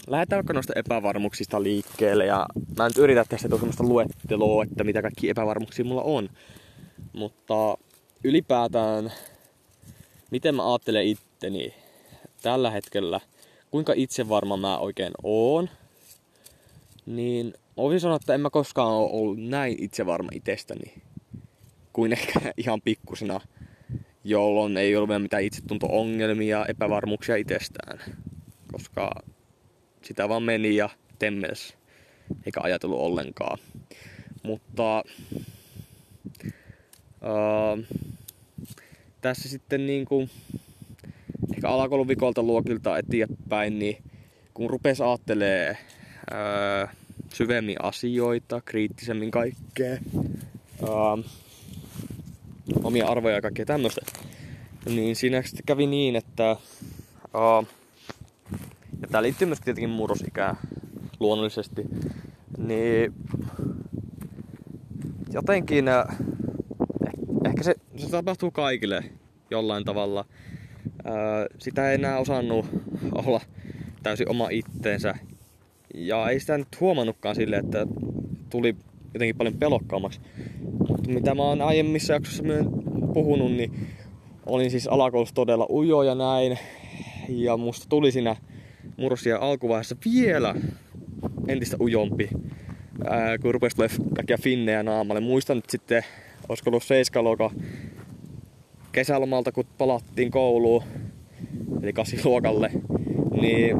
[0.06, 2.46] lähdetään vaikka noista epävarmuuksista liikkeelle ja
[2.78, 6.28] mä nyt yritän tästä semmoista luetteloa, että mitä kaikki epävarmuuksia mulla on.
[7.12, 7.78] Mutta
[8.24, 9.12] ylipäätään,
[10.30, 11.74] miten mä ajattelen itteni
[12.42, 13.20] tällä hetkellä,
[13.70, 15.68] kuinka itsevarma mä oikein oon,
[17.16, 20.94] niin voisin sanoa, että en mä koskaan ole ollut näin itsevarma itsestäni
[21.92, 23.40] kuin ehkä ihan pikkusena,
[24.24, 27.98] jolloin ei ollut vielä mitään itsetunto-ongelmia, epävarmuuksia itsestään.
[28.72, 29.10] Koska
[30.02, 31.74] sitä vaan meni ja temmels,
[32.46, 33.58] eikä ajatellut ollenkaan.
[34.42, 35.02] Mutta
[37.22, 37.84] uh,
[39.20, 40.28] tässä sitten niinku,
[41.54, 44.02] ehkä alakoulun vikolta luokilta eteenpäin, niin
[44.54, 45.76] kun rupes ajattelee
[46.32, 46.99] uh,
[47.34, 49.98] syvemmin asioita, kriittisemmin kaikkea,
[50.82, 51.24] uh,
[52.84, 54.00] omia arvoja ja kaikkea tämmöistä,
[54.86, 56.56] niin siinä sitten kävi niin, että
[57.34, 57.66] uh,
[59.02, 60.56] ja tää liittyy myös tietenkin murrosikään
[61.20, 61.82] luonnollisesti,
[62.58, 63.14] niin
[65.32, 66.04] jotenkin äh,
[67.46, 69.04] ehkä se, se tapahtuu kaikille
[69.50, 70.24] jollain tavalla.
[71.06, 72.66] Äh, sitä ei enää osannut
[73.12, 73.40] olla
[74.02, 75.14] täysin oma itteensä.
[75.94, 77.86] Ja ei sitä nyt huomannutkaan sille, että
[78.50, 78.76] tuli
[79.14, 80.20] jotenkin paljon pelokkaammaksi.
[80.88, 82.44] Mutta mitä mä oon aiemmissa jaksossa
[83.14, 83.72] puhunut, niin
[84.46, 86.58] olin siis alakoulussa todella ujo ja näin.
[87.28, 88.36] Ja musta tuli siinä
[88.96, 90.54] murrosia alkuvaiheessa vielä
[91.48, 92.28] entistä ujompi,
[93.04, 95.20] ää, kun rupesi tulee kaikkia finnejä naamalle.
[95.20, 96.02] Muistan nyt sitten,
[96.48, 97.50] olisiko ollut seiskaluoka
[98.92, 100.82] kesälomalta, kun palattiin kouluun,
[101.82, 102.70] eli kasiluokalle,
[103.40, 103.76] niin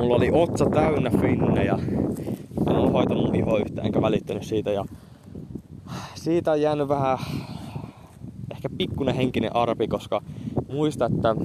[0.00, 1.78] mulla oli otsa täynnä finnejä.
[2.66, 4.70] En ollut hoitanut mun iho yhtään, enkä välittänyt siitä.
[4.70, 4.84] Ja
[6.14, 7.18] siitä on jäänyt vähän
[8.50, 10.22] ehkä pikkunen henkinen arpi, koska
[10.72, 11.36] muista, että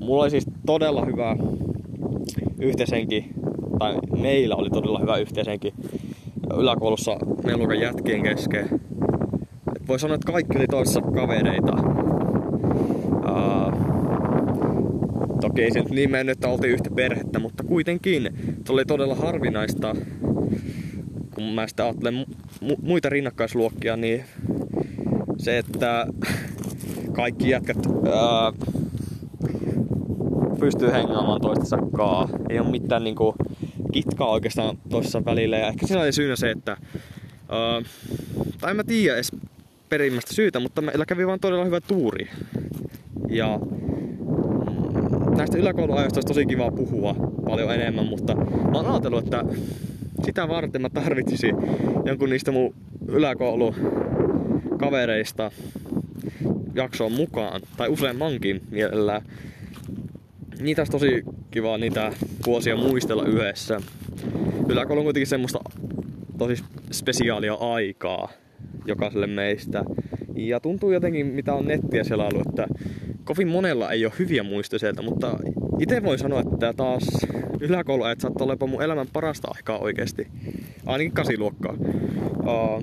[0.00, 1.36] mulla oli siis todella hyvä
[2.58, 3.30] yhteisenki,
[3.78, 5.74] tai meillä oli todella hyvä yhteisenki
[6.56, 8.80] yläkoulussa meidän luokan jätkien kesken.
[9.88, 11.72] Voi sanoa, että kaikki oli toisessa kavereita.
[13.12, 13.86] Uh,
[15.48, 18.30] toki ei se nyt niin mennyt, että oltiin yhtä perhettä, mutta kuitenkin
[18.64, 19.96] se oli todella harvinaista.
[21.34, 22.26] Kun mä sitä ajattelen
[22.64, 24.24] mu- muita rinnakkaisluokkia, niin
[25.38, 26.06] se, että
[27.12, 27.94] kaikki jätkät uh,
[30.60, 32.28] pystyy hengaamaan toistensa kaa.
[32.48, 33.34] Ei ole mitään niinku
[33.92, 35.56] kitkaa oikeastaan toisessa välillä.
[35.56, 36.76] Ja ehkä siinä oli syynä se, että...
[37.42, 37.86] Uh,
[38.60, 39.32] tai en mä tiedä edes
[39.88, 42.28] perimmästä syytä, mutta meillä kävi vaan todella hyvä tuuri.
[43.28, 43.60] Ja
[45.36, 49.44] näistä yläkouluajoista olisi tosi kiva puhua paljon enemmän, mutta mä oon ajatellut, että
[50.24, 51.56] sitä varten mä tarvitsisin
[52.04, 52.74] jonkun niistä mun
[53.08, 55.50] yläkoulukavereista
[56.74, 59.22] jaksoon mukaan, tai useammankin mielellään
[60.60, 62.12] niitä olisi tosi kiva niitä
[62.46, 63.80] vuosia muistella yhdessä.
[64.68, 65.60] Yläkoulu on kuitenkin semmoista
[66.38, 68.28] tosi spesiaalia aikaa
[68.86, 69.84] jokaiselle meistä.
[70.36, 72.66] Ja tuntuu jotenkin, mitä on nettiä selailu, että
[73.26, 75.38] kovin monella ei ole hyviä muistoja sieltä, mutta
[75.80, 77.02] itse voin sanoa, että taas
[77.60, 80.26] yläkouluajat saattaa olla mun elämän parasta aikaa oikeasti.
[80.86, 81.72] Ainakin kasiluokkaa.
[81.72, 82.82] Uh,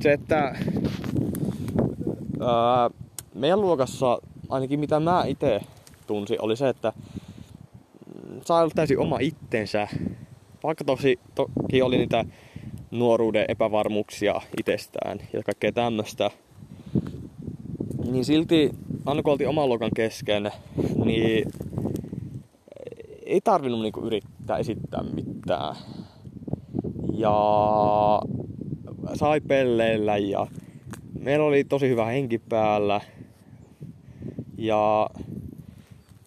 [0.00, 0.36] se, että
[2.40, 2.90] ää,
[3.34, 5.60] meidän luokassa, ainakin mitä mä itse
[6.06, 6.92] tunsin, oli se, että
[8.44, 9.88] saa olla täysin oma itsensä.
[10.62, 12.24] Vaikka tosi, toki oli niitä
[12.90, 16.30] nuoruuden epävarmuuksia itsestään ja kaikkea tämmöistä,
[18.10, 18.70] niin silti
[19.06, 20.50] aina kun oltiin oman luokan kesken,
[21.04, 21.48] niin
[23.26, 25.76] ei tarvinnut niinku yrittää esittää mitään.
[27.12, 27.32] Ja
[29.14, 30.46] sai pelleillä ja
[31.18, 33.00] meillä oli tosi hyvä henki päällä.
[34.58, 35.10] Ja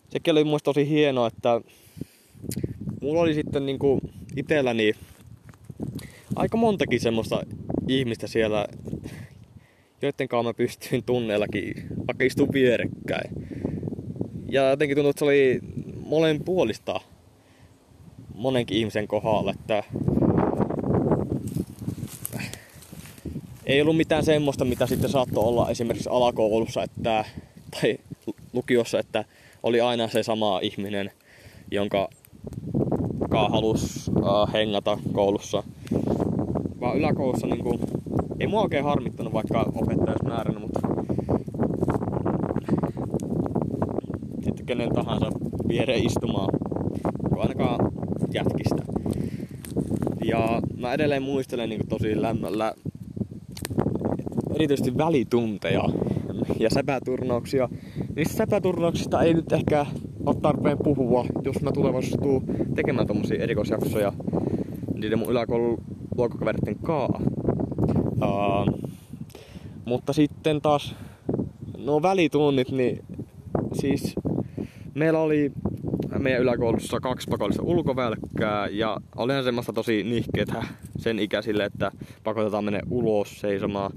[0.10, 1.62] sekin oli mun tosi hienoa, että
[3.02, 4.00] mulla oli sitten niinku
[4.36, 4.94] itelläni
[6.36, 7.42] aika montakin semmoista
[7.88, 8.68] ihmistä siellä,
[10.02, 13.32] joiden kanssa mä pystyin tunneellakin vaikka istua vierekkäin.
[14.50, 15.60] Ja jotenkin tuntuu, että se oli
[16.06, 17.02] molen puolista
[18.36, 19.84] monenkin ihmisen kohdalla, että
[23.66, 27.26] ei ollut mitään semmoista, mitä sitten saattoi olla esimerkiksi alakoulussa että,
[27.72, 27.98] tai
[28.54, 29.26] lukiossa, että
[29.64, 31.12] oli aina se sama ihminen,
[31.72, 32.10] jonka
[33.32, 35.64] halusi uh, hengata koulussa.
[36.82, 37.80] Vaan yläkoulussa niin kuin,
[38.40, 40.80] ei mua oikein harmittanut vaikka opettajassa määränä, mutta
[44.44, 45.32] sitten kenen tahansa
[45.68, 46.50] viereen istumaan,
[47.38, 47.92] ainakaan
[48.34, 48.84] jätkistä.
[50.26, 52.74] Ja mä edelleen muistelen niin tosi lämmöllä
[54.56, 55.84] erityisesti välitunteja
[56.60, 57.70] ja säpäturnauksia.
[58.16, 59.86] Niistä säpäturnauksista ei nyt ehkä
[60.26, 62.44] ole tarpeen puhua, jos mä tulevaisuudessa tuun
[62.76, 64.14] tekemään tommosia erikoisjaksoja
[64.94, 65.84] niiden mun yläkoulun
[66.18, 67.22] luokkaveritten kaa.
[68.22, 68.92] Uh,
[69.86, 70.96] mutta sitten taas
[71.78, 73.06] nuo välitunnit, niin
[73.74, 74.16] siis
[74.94, 75.52] meillä oli
[76.20, 80.64] meidän yläkoulussa kaksi pakollista ulkovälkkää ja olihan semmoista tosi nihkeetä
[80.98, 81.92] sen ikäisille, että
[82.24, 83.92] pakotetaan mennä ulos seisomaan.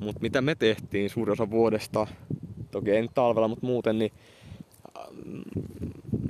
[0.00, 2.06] Mutta mitä me tehtiin suurin osa vuodesta,
[2.70, 4.12] toki nyt talvella, mutta muuten, niin
[4.98, 5.40] ähm,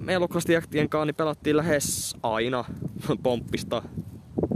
[0.01, 2.65] meidän lukkolastijaktien kanssa niin pelattiin lähes aina
[3.23, 3.83] pomppista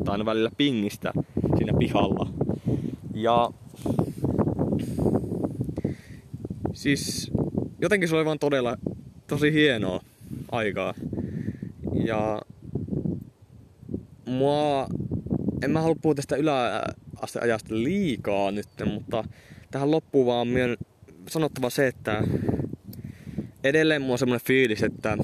[0.05, 1.13] tai aina välillä pingistä
[1.59, 2.46] siinä pihalla.
[3.17, 3.51] Ja
[6.73, 7.31] siis
[7.81, 8.77] jotenkin se oli vaan todella
[9.27, 10.01] tosi hienoa
[10.53, 10.95] aikaa.
[12.05, 12.43] Ja
[14.27, 14.87] mua,
[15.63, 19.25] en mä halua puhua tästä yläasteajasta liikaa nyt, mutta
[19.71, 20.77] tähän loppuun vaan myön
[21.29, 22.23] sanottava se, että
[23.65, 25.19] edelleen mulla on semmoinen fiilis, että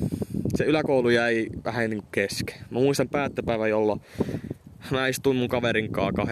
[0.56, 2.56] se yläkoulu jäi vähän niin kesken.
[2.70, 4.00] Mä muistan päättöpäivä, jolloin
[4.90, 6.22] mä istuin mun kaverin kanssa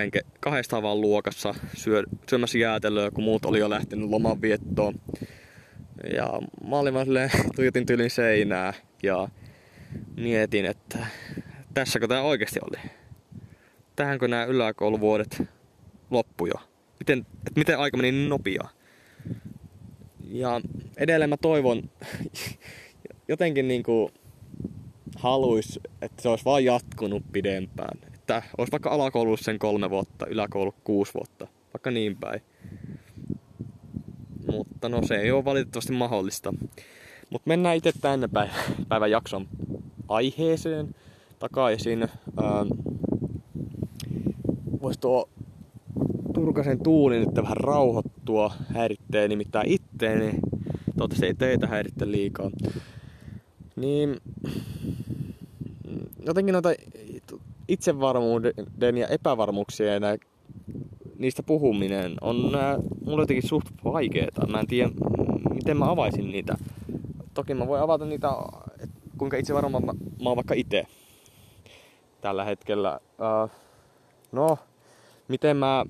[0.40, 4.94] kahdesta vaan luokassa syö, syömässä jäätelöä, kun muut oli jo lähtenyt lomanviettoon.
[6.16, 9.28] Ja mä olin vaan silleen, tuijotin tyylin seinää ja
[10.16, 11.06] mietin, että
[11.74, 12.90] tässäkö tää oikeasti oli.
[13.96, 15.42] Tähänkö nämä yläkouluvuodet
[16.10, 16.54] loppu jo?
[16.98, 18.68] Miten, et miten aika meni niin nopea?
[20.28, 20.60] Ja
[20.96, 21.90] edelleen mä toivon,
[23.28, 24.10] jotenkin niinku
[25.16, 28.09] haluis, että se olisi vaan jatkunut pidempään.
[28.30, 32.40] Että olisi vaikka alakoulussa sen kolme vuotta, yläkoulu kuusi vuotta, vaikka niin päin.
[34.46, 36.54] Mutta no se ei ole valitettavasti mahdollista.
[37.30, 38.28] Mutta mennään itse tänne
[38.88, 39.48] päivän jakson
[40.08, 40.94] aiheeseen
[41.38, 42.02] takaisin.
[42.02, 42.68] Ähm,
[44.82, 45.28] Voisi tuo
[46.34, 50.30] Turkasen tuuli nyt vähän rauhoittua, häiritsee nimittäin itteeni.
[50.96, 52.50] Toivottavasti ei teitä häiritse liikaa.
[53.76, 54.16] Niin
[56.26, 56.70] jotenkin noita
[57.70, 60.18] itsevarmuuden ja epävarmuuksien ja
[61.18, 64.46] niistä puhuminen on nää, mulle jotenkin suht vaikeeta.
[64.46, 64.90] Mä en tiedä,
[65.54, 66.56] miten mä avaisin niitä.
[67.34, 68.28] Toki mä voin avata niitä,
[69.18, 69.60] kuinka itse mä,
[70.22, 70.86] mä oon vaikka itse
[72.20, 73.00] tällä hetkellä.
[73.02, 73.50] Uh,
[74.32, 74.58] no,
[75.28, 75.84] miten mä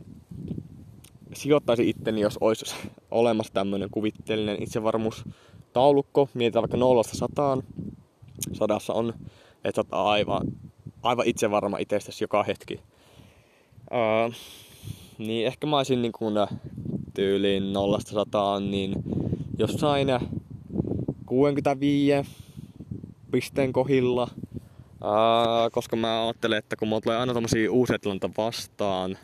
[1.34, 2.76] sijoittaisin itteni, jos olisi
[3.10, 6.28] olemassa tämmöinen kuvitteellinen itsevarmuustaulukko.
[6.34, 7.62] Mietitään vaikka nollasta sataan.
[8.52, 9.14] Sadassa on,
[9.64, 10.08] että sä oot
[11.02, 12.80] aivan, aivan itsevarma itsestäsi joka hetki.
[13.90, 14.34] Uh,
[15.18, 16.34] niin ehkä mä olisin niin kuin
[17.14, 18.92] tyyliin nollasta sataan, niin
[19.58, 20.08] jossain
[21.26, 22.12] 65
[23.30, 24.28] pisteen kohilla.
[25.02, 27.96] Uh, koska mä ajattelen, että kun mulla tulee aina tommosia uusia
[28.38, 29.18] vastaan,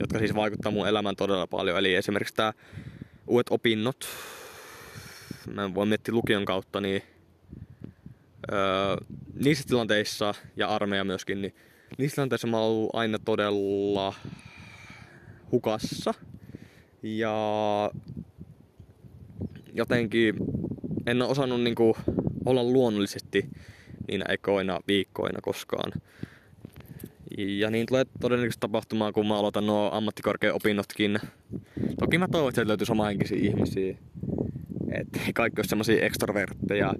[0.00, 1.78] jotka siis vaikuttaa mun elämään todella paljon.
[1.78, 2.52] Eli esimerkiksi tää
[3.26, 4.08] uudet opinnot,
[5.54, 7.02] mä voin miettiä lukion kautta, niin
[8.52, 8.96] öö,
[9.44, 11.54] niissä tilanteissa, ja armeija myöskin, niin
[11.98, 14.14] niissä tilanteissa mä oon ollut aina todella
[15.52, 16.14] hukassa.
[17.02, 17.90] Ja
[19.72, 20.34] jotenkin
[21.06, 21.96] en ole osannut niinku
[22.44, 23.48] olla luonnollisesti
[24.08, 25.92] niinä ekoina viikkoina koskaan.
[27.38, 31.18] Ja niin tulee todennäköisesti tapahtumaan, kun mä aloitan nuo ammattikorkea-opinnotkin.
[31.98, 33.96] Toki mä toivon, että löytyy samahenkisiä ihmisiä.
[34.92, 36.94] Että kaikki on semmosia ekstrovertteja,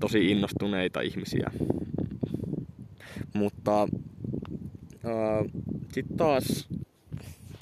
[0.00, 1.50] tosi innostuneita ihmisiä.
[3.34, 5.52] Mutta äh,
[5.92, 6.68] sitten taas,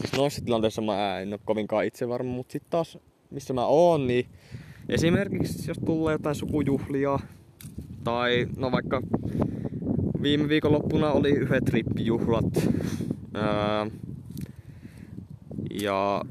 [0.01, 2.99] siis noissa tilanteissa mä en ole kovinkaan itse varma, mutta sitten taas
[3.31, 4.27] missä mä oon, niin
[4.89, 7.19] esimerkiksi jos tulee jotain sukujuhlia
[8.05, 9.03] tai no vaikka
[10.23, 12.69] viime viikonloppuna oli yhdet rippijuhlat.
[13.35, 13.87] Ää,
[15.81, 16.25] ja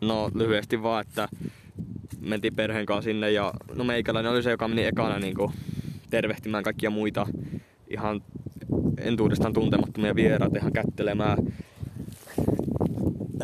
[0.00, 1.28] no lyhyesti vaan, että
[2.26, 5.52] mentiin perheen kanssa sinne ja no meikäläinen oli se, joka meni ekana niin kuin,
[6.10, 7.26] tervehtimään kaikkia muita
[7.88, 8.22] ihan
[8.98, 11.38] entuudestaan tuntemattomia vieraita ihan kättelemään.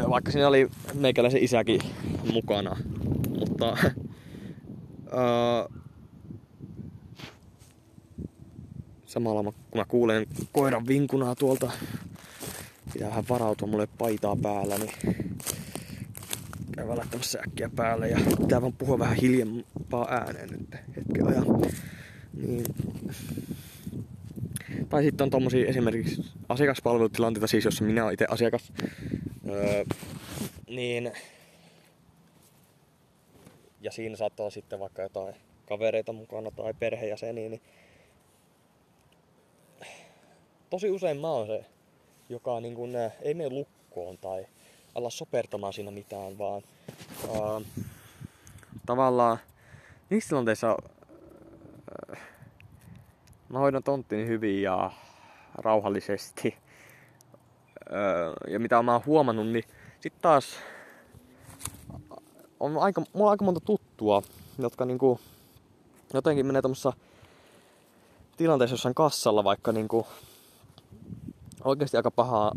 [0.09, 1.81] Vaikka siinä oli meikäläisen isäkin
[2.33, 2.77] mukana.
[3.39, 3.73] Mutta
[5.13, 5.83] uh,
[9.07, 11.71] samalla kun mä kuulen koiran vinkunaa tuolta,
[12.93, 14.93] pitää vähän varautua mulle paitaa päällä, niin
[16.77, 21.47] käy laittamassa äkkiä päälle ja pitää vaan puhua vähän hiljempaa ääneen nyt hetken ajan.
[22.35, 22.65] Niin.
[24.89, 28.73] Tai sitten on tommosia esimerkiksi asiakaspalvelutilanteita, siis jossa minä olen itse asiakas.
[29.49, 29.85] Öö,
[30.69, 31.13] niin
[33.81, 35.35] ja siinä saattaa sitten vaikka jotain
[35.67, 37.61] kavereita mukana tai perheenjäseniä, niin
[40.71, 41.65] tosi usein mä oon se,
[42.29, 42.93] joka niin kun,
[43.23, 44.47] ei mene lukkoon tai
[44.95, 46.63] alla sopertamaan siinä mitään, vaan
[47.29, 47.63] uh,
[48.87, 49.39] tavallaan
[50.11, 50.77] niissä tilanteissa
[52.11, 52.17] uh,
[53.49, 54.91] mä hoidan tonttini hyvin ja
[55.55, 56.57] rauhallisesti.
[57.91, 59.65] Uh, ja mitä mä oon huomannut, niin
[60.01, 60.57] sitten taas
[62.61, 64.23] on aika, mulla on aika monta tuttua,
[64.59, 65.21] jotka niinku
[66.15, 66.93] jotenkin menee tämmössä
[68.37, 70.07] tilanteessa jossain kassalla vaikka niinku
[71.65, 72.53] oikeasti aika pahaa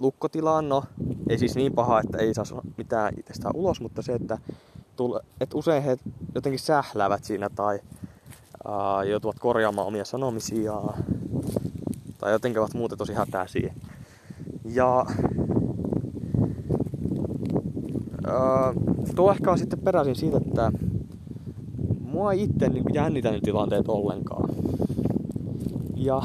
[0.00, 0.68] lukkotilaan.
[0.68, 0.84] No,
[1.28, 4.38] ei siis niin paha, että ei saa mitään itsestään ulos, mutta se, että,
[4.96, 5.96] tule, että usein he
[6.34, 7.80] jotenkin sähläävät siinä tai
[8.68, 11.04] ää, joutuvat korjaamaan omia sanomisiaan
[12.18, 13.74] tai jotenkin ovat muuten tosi hätäisiä.
[14.64, 15.06] Ja
[18.26, 18.74] ää,
[19.16, 20.72] tuo ehkä on sitten peräisin siitä, että
[22.00, 24.50] mua ei itse niin jännitä ne tilanteet ollenkaan.
[25.96, 26.22] Ja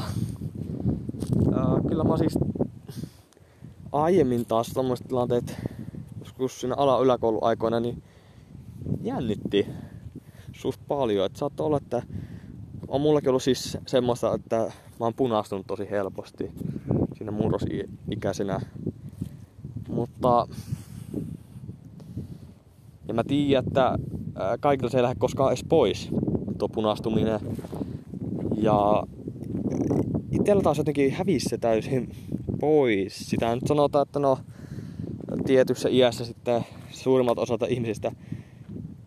[1.54, 2.38] ää, kyllä mä siis
[3.92, 5.56] aiemmin taas tämmöiset tilanteet,
[6.20, 6.98] joskus siinä ala
[7.42, 8.02] aikoina, niin
[9.02, 9.66] jännitti
[10.52, 11.26] suht paljon.
[11.26, 12.02] Että saattoi olla, että
[12.88, 14.56] on mullakin ollut siis semmoista, että
[15.00, 16.52] mä oon punastunut tosi helposti
[17.18, 18.60] siinä murrosikäisenä.
[19.88, 20.48] Mutta
[23.08, 23.98] ja mä tiedän, että
[24.60, 26.08] kaikilla se ei lähde koskaan edes pois,
[26.58, 27.40] tuo punastuminen.
[28.56, 29.02] Ja
[30.30, 32.10] itsellä taas jotenkin hävisi se täysin
[32.66, 33.30] pois.
[33.30, 34.38] Sitä nyt sanotaan, että no
[35.46, 38.12] tietyssä iässä sitten suurimmat osalta ihmisistä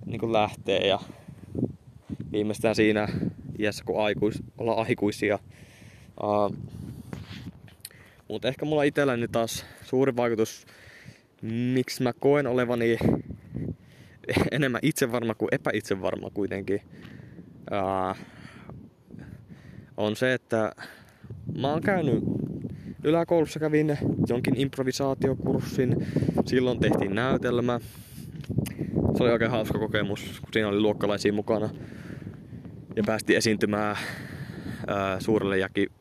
[0.05, 0.99] niin kuin lähtee ja
[2.32, 3.07] viimeistään siinä
[3.60, 5.39] iässä, kun aikuis, ollaan aikuisia.
[6.24, 6.55] Uh,
[8.28, 10.66] mutta ehkä mulla itselläni taas suuri vaikutus,
[11.74, 12.97] miksi mä koen olevani
[14.51, 16.82] enemmän itsevarma kuin epäitsevarma kuitenkin,
[17.72, 18.18] uh,
[19.97, 20.72] on se, että
[21.57, 22.24] mä oon käynyt
[23.04, 23.97] yläkoulussa kävin
[24.30, 26.08] jonkin improvisaatiokurssin.
[26.45, 27.80] Silloin tehtiin näytelmä.
[29.18, 31.70] Se oli oikein hauska kokemus, kun siinä oli luokkalaisia mukana.
[32.95, 33.97] Ja päästiin esiintymään
[34.88, 35.56] ää, suurelle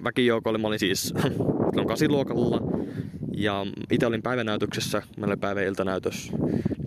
[0.05, 0.59] väkijoukolle.
[0.59, 1.15] Mä olin siis
[1.71, 2.61] silloin kasiluokalla.
[3.37, 6.33] Ja itse olin päivänäytöksessä, meillä oli päivä iltanäytös.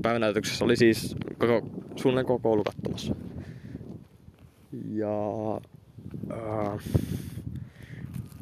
[0.01, 3.15] Päivänäytöksessä oli siis koko, suunnilleen koko koulu katsomassa.
[4.89, 5.09] Ja
[6.29, 6.77] ää,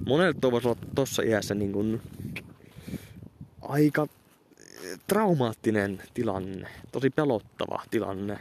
[0.05, 2.01] monelle tuo voisi olla tossa iässä niin kuin
[3.61, 4.07] aika
[5.07, 8.39] traumaattinen tilanne, tosi pelottava tilanne.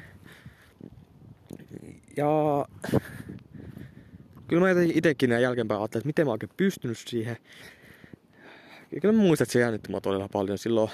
[2.17, 2.67] Ja
[4.49, 7.37] kyllä mä itsekin näin jälkeenpäin ajattelin, että miten mä oikein pystynyt siihen.
[8.93, 10.59] Ja kyllä mä muistan, että se jännitti mua todella paljon.
[10.59, 10.91] Silloin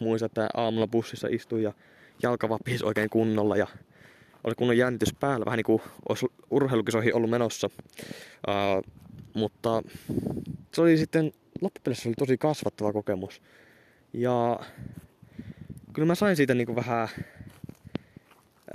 [0.00, 1.72] muistan, että aamulla bussissa istuin ja
[2.22, 3.66] jalka vapisi oikein kunnolla ja
[4.44, 7.70] oli kunnon jännitys päällä, vähän niin kuin olisi urheilukisoihin ollut menossa.
[8.48, 8.92] Uh,
[9.36, 9.82] mutta
[10.72, 13.42] se oli sitten loppupeleissä oli tosi kasvattava kokemus.
[14.12, 14.60] Ja
[15.92, 17.08] kyllä mä sain siitä niin kuin vähän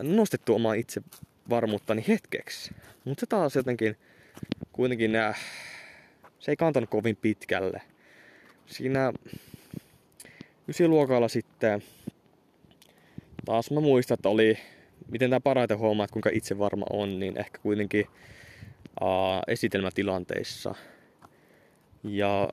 [0.01, 2.71] nostettua omaa itsevarmuuttani hetkeksi.
[3.05, 3.97] Mutta se taas jotenkin
[4.71, 5.39] kuitenkin äh,
[6.39, 7.81] se ei kantanut kovin pitkälle.
[8.65, 9.13] Siinä
[10.67, 11.83] ysiluokalla sitten
[13.45, 14.57] taas mä muistan, että oli,
[15.11, 18.05] miten tämä parhaiten huomaa, että kuinka itsevarma on, niin ehkä kuitenkin
[19.47, 20.75] esitelmätilanteissa.
[22.03, 22.49] Ja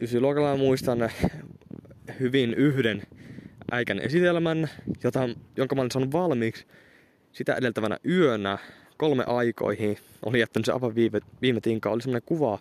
[0.00, 1.10] ysiluokalla muistan
[2.20, 3.02] hyvin yhden
[3.72, 4.70] äikän esitelmän,
[5.04, 6.66] jota, jonka mä olin saanut valmiiksi
[7.32, 8.58] sitä edeltävänä yönä
[8.96, 9.98] kolme aikoihin.
[10.26, 11.90] Oli jättänyt se aivan viime, viime tinka.
[11.90, 12.58] Oli semmonen kuva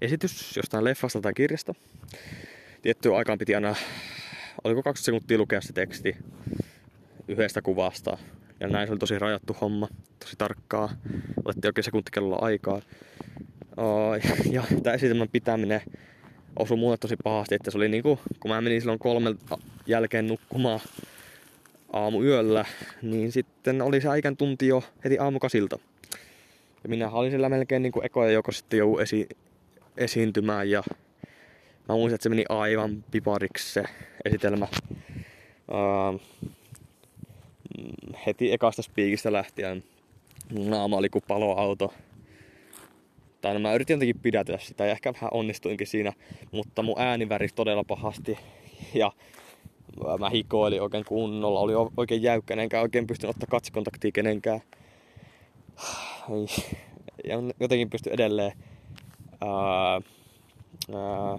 [0.00, 1.74] esitys jostain leffasta tai kirjasta.
[2.82, 3.74] Tiettyyn aikaan piti aina,
[4.64, 6.16] oliko 20 sekuntia lukea se teksti
[7.28, 8.18] yhdestä kuvasta.
[8.60, 9.88] Ja näin se oli tosi rajattu homma,
[10.18, 10.90] tosi tarkkaa.
[11.44, 12.82] Otettiin oikein sekuntikellolla aikaa.
[14.50, 15.80] ja tämä esitelmän pitäminen
[16.56, 19.38] osui mulle tosi pahasti, että se oli niinku, kun mä menin silloin kolmen
[19.86, 20.80] jälkeen nukkumaan
[21.92, 22.64] aamuyöllä,
[23.02, 25.78] niin sitten oli se aikan tunti jo heti aamukasilta.
[26.82, 29.28] Ja minä olin siellä melkein niinku ekoja joko sitten jo esi-
[29.96, 30.82] esiintymään ja
[31.88, 33.84] mä muistan, että se meni aivan pipariksi se
[34.24, 34.68] esitelmä.
[35.68, 36.20] Uh,
[38.26, 39.84] heti ekasta spiikistä lähtien
[40.52, 41.94] naama oli kuin paloauto.
[43.40, 46.12] Tai no mä yritin jotenkin pidätellä sitä ja ehkä vähän onnistuinkin siinä,
[46.52, 48.38] mutta mun ääni värisi todella pahasti.
[48.94, 49.12] Ja
[50.18, 54.60] mä hikoilin oikein kunnolla, oli oikein jäykkä, enkä oikein pystynyt ottaa katsekontaktia kenenkään.
[57.24, 58.52] Ja jotenkin pysty edelleen
[59.40, 60.00] ää,
[60.94, 61.38] ää,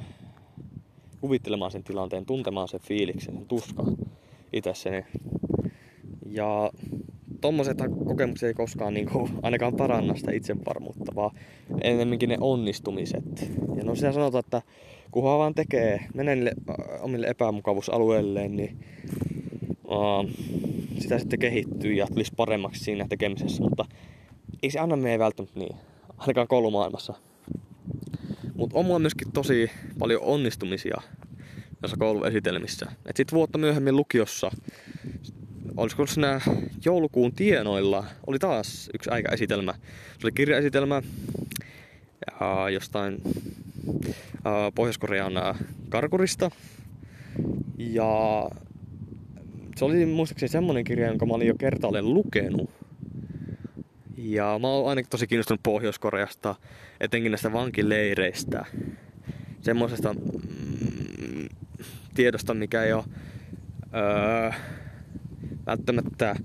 [1.22, 3.98] kuvittelemaan sen tilanteen, tuntemaan sen fiiliksen, sen tuskan
[4.54, 5.06] itsessäni.
[6.32, 6.72] Ja
[7.42, 7.78] tommoset
[8.08, 11.32] kokemukset ei koskaan niin kuin, ainakaan paranna sitä itsevarmuutta, vaan
[11.82, 13.52] enemmänkin ne onnistumiset.
[13.76, 14.62] Ja no siellä sanotaan, että
[15.12, 16.54] kunhan vaan tekee, menee niille
[17.02, 18.78] omille epämukavuusalueilleen, niin
[19.84, 20.30] uh,
[21.00, 23.86] sitä sitten kehittyy ja tulisi paremmaksi siinä tekemisessä, mutta
[24.64, 25.76] ei se aina mene välttämättä niin,
[26.18, 27.14] ainakaan koulumaailmassa.
[28.56, 31.02] Mutta on mulla myöskin tosi paljon onnistumisia
[31.82, 32.92] noissa kouluesitelmissä.
[33.06, 34.52] Et sit vuotta myöhemmin lukiossa
[35.78, 36.42] olisiko siinä
[36.86, 39.74] joulukuun tienoilla, oli taas yksi aikaesitelmä.
[40.20, 41.02] Se oli kirjaesitelmä
[42.40, 43.22] ja jostain
[44.76, 45.34] Pohjois-Korean
[45.90, 46.52] karkurista.
[47.78, 48.50] Ja
[49.76, 52.70] se oli muistaakseni semmonen kirja, jonka mä olin jo kertaalleen lukenut.
[54.18, 56.56] Ja mä oon ainakin tosi kiinnostunut Pohjois-Koreasta,
[57.00, 58.66] etenkin näistä vankileireistä.
[59.62, 61.50] Semmoisesta mm,
[62.16, 63.04] tiedosta, mikä ei ole
[63.96, 64.52] öö,
[65.66, 66.36] välttämättä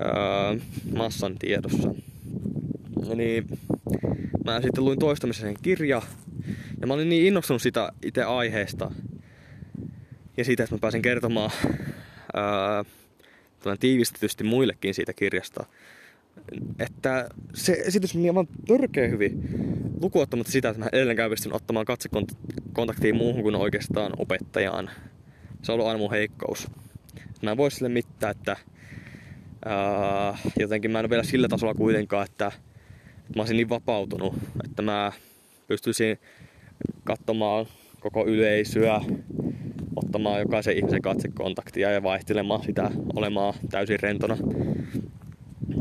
[0.00, 0.58] öö,
[0.96, 1.94] massan tiedossa.
[3.14, 3.46] Niin
[4.44, 6.02] mä sitten luin toistamisen sen kirja
[6.80, 8.90] ja mä olin niin innostunut sitä itse aiheesta
[10.36, 11.50] ja siitä, että mä pääsin kertomaan
[12.36, 15.66] öö, tiivistetysti muillekin siitä kirjasta.
[16.78, 19.40] Että se esitys meni aivan törkeä hyvin,
[20.00, 24.90] lukuottamatta sitä, että mä edelleenkään pystyn ottamaan katsekontaktia muuhun kuin oikeastaan opettajaan.
[25.62, 26.68] Se on ollut aina mun heikkous.
[27.42, 28.56] Mä en voi sille mitään, että
[29.64, 34.34] ää, jotenkin mä en ole vielä sillä tasolla kuitenkaan, että, että mä olisin niin vapautunut,
[34.64, 35.12] että mä
[35.66, 36.18] pystyisin
[37.04, 37.66] katsomaan
[38.00, 39.00] koko yleisöä,
[39.96, 44.36] ottamaan jokaisen ihmisen katsekontaktia ja vaihtelemaan sitä olemaan täysin rentona.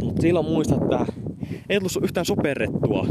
[0.02, 1.14] Mutta silloin muistan, että
[1.70, 3.08] ei tullut yhtään soperrettua.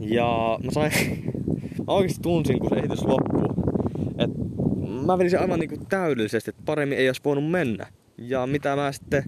[0.00, 0.92] Ja mä sain,
[1.86, 3.64] mä oikeasti tunsin, kun se esitys loppui,
[4.18, 4.53] että
[5.06, 7.86] mä vedin aivan niinku täydellisesti, että paremmin ei olisi voinut mennä.
[8.18, 9.24] Ja mitä mä sitten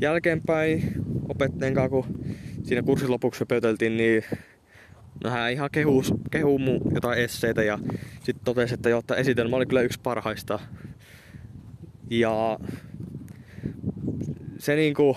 [0.00, 0.92] jälkeenpäin
[1.28, 2.04] opettajan kanssa, kun
[2.62, 4.24] siinä kurssin lopuksi pöyteltiin, niin
[5.24, 7.78] no hän ihan kehuu, kehuu mun jotain esseitä ja
[8.22, 10.58] sitten totesi, että joo, esitelmä oli kyllä yksi parhaista.
[12.10, 12.58] Ja
[14.58, 15.16] se niinku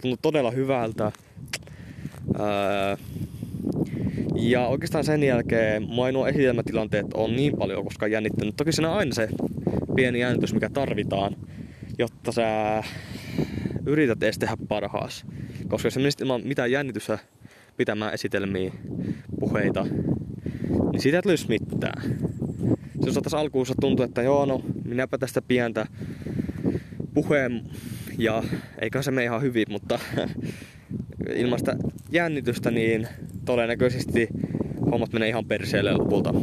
[0.00, 1.12] tuntui todella hyvältä.
[2.40, 2.96] Öö,
[4.42, 8.56] ja oikeastaan sen jälkeen nuo esitelmätilanteet on niin paljon koskaan jännittänyt.
[8.56, 9.28] Toki siinä on aina se
[9.94, 11.36] pieni jännitys, mikä tarvitaan,
[11.98, 12.82] jotta sä
[13.86, 15.26] yrität edes tehdä parhaas.
[15.68, 17.18] Koska jos menisit ilman mitään jännitystä
[17.76, 18.72] pitämään esitelmiä,
[19.40, 19.86] puheita,
[20.92, 22.02] niin siitä ei tulisi mitään.
[23.04, 25.86] Se saattaisi alkuunsa tuntua, että joo no, minäpä tästä pientä
[27.14, 27.62] puheen
[28.18, 28.42] ja
[28.78, 29.98] eikä se mene ihan hyvin, mutta
[31.36, 31.76] ilman sitä
[32.10, 33.08] jännitystä, niin
[33.50, 34.28] todennäköisesti
[34.90, 36.34] hommat menee ihan perseelle lopulta.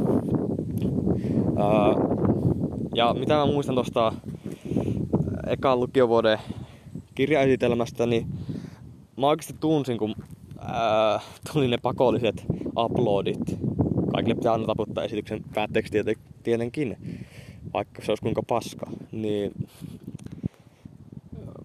[2.95, 4.13] ja mitä mä muistan tuosta
[5.47, 6.39] ekan lukiovuoden
[7.15, 8.27] kirjaesitelmästä, niin
[9.17, 10.15] mä oikeasti tunsin, kun
[10.59, 11.19] ää,
[11.53, 12.45] tuli ne pakolliset
[12.77, 13.59] uploadit.
[14.11, 15.93] Kaikille pitää aina taputtaa esityksen päätteeksi
[16.43, 16.97] tietenkin,
[17.73, 18.85] vaikka se olisi kuinka paska.
[19.11, 19.51] Niin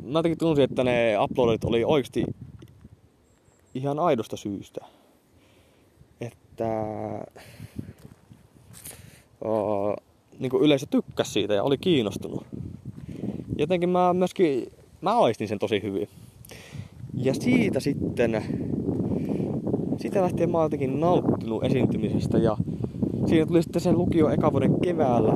[0.05, 2.25] mä jotenkin tunsin, että ne uploadit oli oikeasti
[3.75, 5.02] ihan aidosta syystä.
[6.63, 7.33] Että
[9.45, 9.95] uh,
[10.39, 12.47] niin yleisö tykkäsi siitä ja oli kiinnostunut.
[13.59, 16.09] Jotenkin mä myöskin, mä aistin sen tosi hyvin.
[17.15, 18.45] Ja siitä sitten,
[19.97, 22.57] siitä lähtien mä jotenkin nauttinut esiintymisestä ja
[23.27, 25.33] siinä tuli sitten sen lukio eka vuoden keväällä.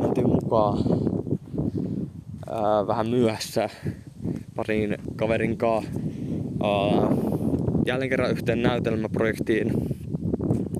[0.00, 0.78] Mentiin mukaan
[2.50, 3.70] ää, vähän myöhässä
[4.56, 5.90] parin kaverin kanssa
[7.86, 9.72] jälleen kerran yhteen näytelmäprojektiin.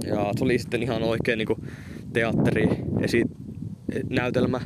[0.08, 1.70] Ja se oli sitten ihan oikein niin
[2.12, 2.68] teatteri
[3.00, 3.30] esi-
[4.10, 4.60] näytelmä,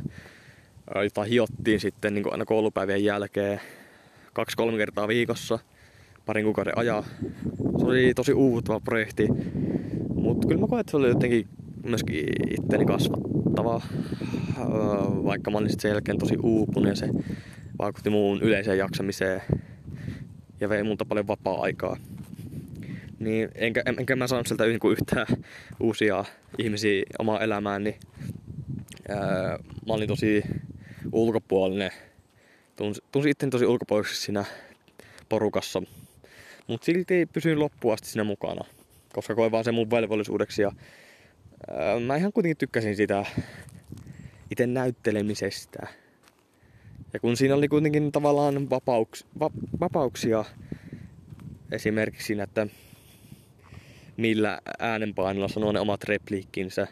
[1.03, 3.61] jota hiottiin sitten niin aina koulupäivien jälkeen
[4.33, 5.59] kaksi-kolme kertaa viikossa
[6.25, 7.03] parin kuukauden ajan.
[7.79, 9.27] Se oli tosi uuvuttava projekti,
[10.15, 11.47] mutta kyllä mä koen, että se oli jotenkin
[11.83, 12.25] myöskin
[12.59, 13.81] itteni kasvattava,
[15.25, 17.09] vaikka mä olin sitten sen jälkeen tosi uupunut ja se
[17.79, 19.41] vaikutti muun yleiseen jaksamiseen
[20.59, 21.97] ja vei multa paljon vapaa-aikaa.
[23.19, 25.27] Niin enkä, enkä mä saanut sieltä yhtään
[25.79, 26.25] uusia
[26.57, 27.95] ihmisiä omaa elämään, niin
[29.09, 30.43] ää, mä olin tosi
[31.11, 31.91] ulkopuolinen.
[32.75, 34.45] Tunsin, tunsin itteni tosi ulkopuoliseksi siinä
[35.29, 35.81] porukassa.
[36.67, 38.65] Mutta silti pysyin loppuun asti siinä mukana,
[39.13, 40.61] koska koin vaan sen mun velvollisuudeksi.
[40.61, 40.71] Ja,
[41.67, 43.25] ää, mä ihan kuitenkin tykkäsin sitä
[44.51, 45.87] itse näyttelemisestä.
[47.13, 49.49] Ja kun siinä oli kuitenkin tavallaan vapauks, va,
[49.79, 50.45] vapauksia
[51.71, 52.67] esimerkiksi siinä, että
[54.17, 56.87] millä äänenpainolla sanoo ne omat repliikkinsä,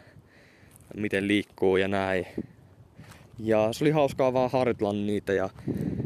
[0.96, 2.26] miten liikkuu ja näin.
[3.38, 5.50] Ja se oli hauskaa vaan harjoitella niitä ja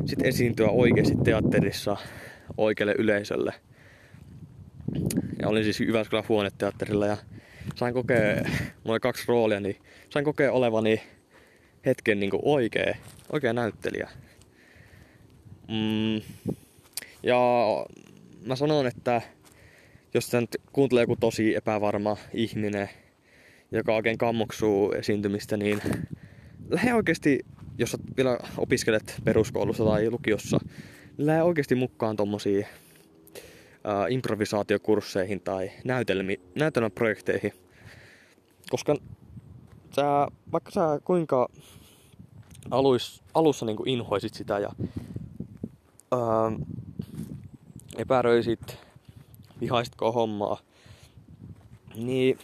[0.06, 1.96] sitten esiintyä oikeasti teatterissa
[2.56, 3.54] oikealle yleisölle.
[5.40, 7.16] Ja olin siis Jyväskylän huoneteatterilla ja
[7.74, 9.76] sain kokea, mulla oli kaksi roolia, niin
[10.10, 11.02] sain kokea olevani
[11.86, 12.96] hetken niin oikea,
[13.32, 14.10] oikea näyttelijä.
[15.68, 16.22] Mm.
[17.22, 17.38] Ja
[18.46, 19.22] mä sanon, että
[20.14, 22.88] jos nyt kuuntelee joku tosi epävarma ihminen,
[23.72, 25.80] joka oikein kammoksuu esiintymistä, niin
[26.70, 27.40] lähde oikeasti,
[27.78, 30.58] jos vielä opiskelet peruskoulussa tai lukiossa,
[31.16, 37.52] niin lähde oikeasti mukaan tommosiin äh, improvisaatiokursseihin tai näytelmi, näytelmäprojekteihin.
[38.70, 38.96] Koska
[39.96, 41.48] sä, vaikka sä kuinka
[42.70, 44.68] aluis, alussa niin kuin inhoisit sitä ja
[46.12, 46.20] ää,
[47.96, 48.85] epäröisit,
[49.60, 50.58] vihaisitko hommaa,
[51.94, 52.38] niin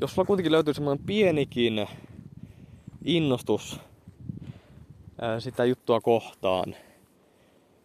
[0.00, 1.86] jos sulla kuitenkin löytyy semmoinen pienikin
[3.04, 3.80] innostus
[5.20, 6.74] ää, sitä juttua kohtaan,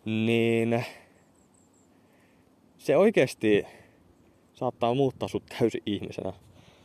[0.06, 0.86] niin
[2.78, 3.64] se oikeasti
[4.54, 6.34] saattaa muuttaa sut täysin ihmisenä.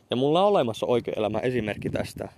[0.09, 2.29] Ja mulla on olemassa oikea elämä esimerkki tästä.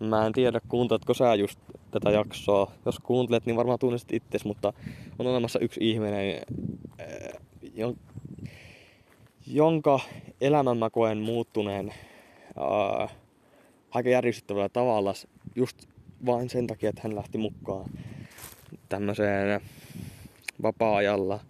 [0.00, 2.72] Mä en tiedä, kuunteletko sä just tätä jaksoa.
[2.86, 4.72] Jos kuuntelet, niin varmaan tunnistat itses, mutta
[5.18, 6.42] on olemassa yksi ihminen,
[9.46, 10.00] jonka
[10.40, 11.94] elämän mä koen muuttuneen
[13.02, 13.16] äh,
[13.90, 15.12] aika järjestettävällä tavalla
[15.56, 15.86] just
[16.26, 17.90] vain sen takia, että hän lähti mukaan
[18.88, 19.60] tämmöiseen
[20.62, 21.40] vapaa-ajalla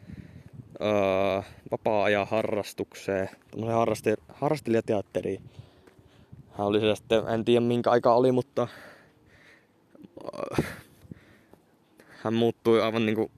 [1.70, 3.28] vapaa-ajan harrastukseen,
[3.66, 5.42] harraste, harrastelijateatteriin.
[6.50, 8.68] Hän oli sitten, en tiedä minkä aika oli, mutta
[10.24, 10.64] öö,
[12.22, 13.30] hän muuttui aivan niinku,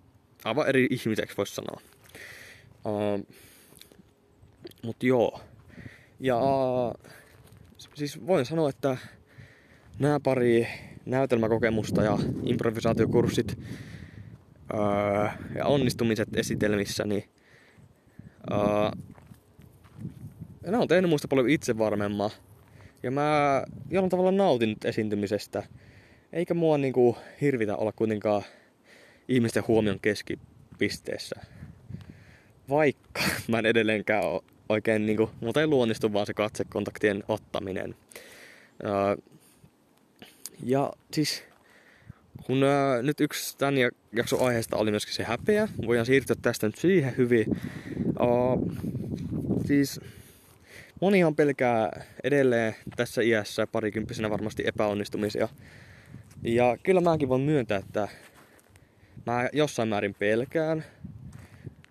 [0.44, 1.80] aivan eri ihmiseksi voisi sanoa.
[2.86, 3.18] Öö,
[4.82, 5.40] mut joo.
[6.20, 6.40] Ja
[7.94, 8.96] siis voin sanoa, että
[9.98, 10.66] nämä pari
[11.06, 13.58] näytelmäkokemusta ja improvisaatiokurssit
[14.74, 17.24] öö, ja onnistumiset esitelmissä, niin
[18.50, 18.58] öö,
[20.66, 22.30] ne on tehnyt muista paljon itsevarmemman.
[23.02, 25.62] Ja mä jollain tavalla nautin nyt esiintymisestä.
[26.32, 28.42] Eikä mua niinku hirvitä olla kuitenkaan
[29.28, 31.40] ihmisten huomion keskipisteessä.
[32.70, 37.94] Vaikka mä en edelleenkään ole oikein niinku, mutta ei luonnistu vaan se katsekontaktien ottaminen.
[38.84, 39.16] Öö,
[40.64, 41.44] ja siis
[42.44, 43.74] kun ää, nyt yksi tämän
[44.12, 47.46] jakson aiheesta oli myöskin se häpeä, voidaan siirtyä tästä nyt siihen hyvin.
[48.20, 48.72] Uh,
[49.66, 50.00] siis
[51.00, 55.48] monihan pelkää edelleen tässä iässä parikymppisenä varmasti epäonnistumisia.
[56.42, 58.08] Ja kyllä mäkin voin myöntää, että
[59.26, 60.84] mä jossain määrin pelkään.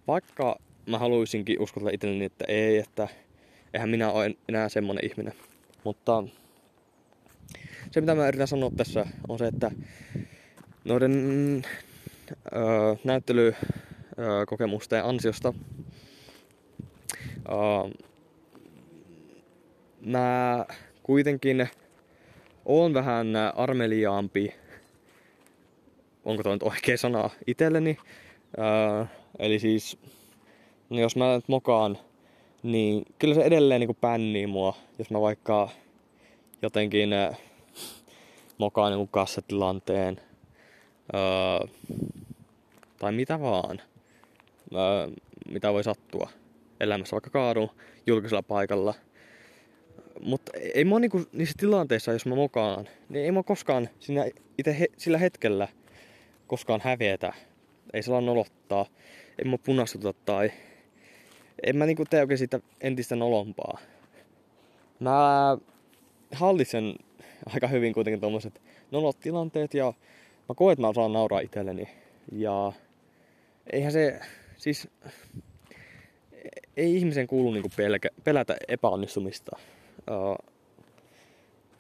[0.08, 0.60] Vaikka
[0.90, 3.08] mä haluaisinkin uskotella itselleni, että ei, että
[3.74, 5.34] eihän minä ole enää semmonen ihminen.
[5.84, 6.24] Mutta
[7.92, 9.72] se mitä mä yritän sanoa tässä on se, että
[10.84, 11.64] noiden
[12.56, 15.54] öö, näyttelykokemusten ansiosta
[17.50, 17.56] öö,
[20.02, 20.66] mä
[21.04, 21.70] kuitenkin
[22.66, 24.54] oon vähän armeliaampi,
[26.26, 27.98] onko toi nyt oikea sana, itselleni.
[28.60, 29.06] Öö,
[29.40, 29.98] eli siis,
[30.90, 31.98] no jos mä nyt mokaan,
[32.64, 35.70] niin kyllä se edelleen niin pännii mua, jos mä vaikka
[36.62, 37.10] jotenkin
[38.58, 40.22] mokaan niin kassatilanteen
[41.16, 41.68] öö,
[43.00, 43.82] tai mitä vaan,
[44.76, 45.08] öö,
[45.52, 46.30] mitä voi sattua
[46.80, 47.70] elämässä, vaikka kaadun
[48.08, 48.94] julkisella paikalla.
[50.22, 54.26] Mutta ei mua niinku niissä tilanteissa, jos mä mokaan, niin ei mua koskaan siinä
[54.58, 55.68] itse he, sillä hetkellä
[56.48, 57.34] koskaan hävetä.
[57.94, 58.86] Ei se nolottaa.
[59.40, 60.52] Ei mua punastuta tai
[61.64, 63.78] en mä niinku tee oikein siitä entistä nolompaa.
[65.00, 65.58] Mä
[66.32, 66.96] hallitsen
[67.46, 69.94] aika hyvin kuitenkin tommoset nolot tilanteet ja
[70.50, 71.90] mä koen, että mä osaan nauraa itselleni.
[72.32, 72.74] Ja
[73.74, 74.20] eihän se,
[74.58, 74.88] siis
[76.78, 79.60] ei ihmisen kuulu niinku pelkä, pelätä epäonnistumista.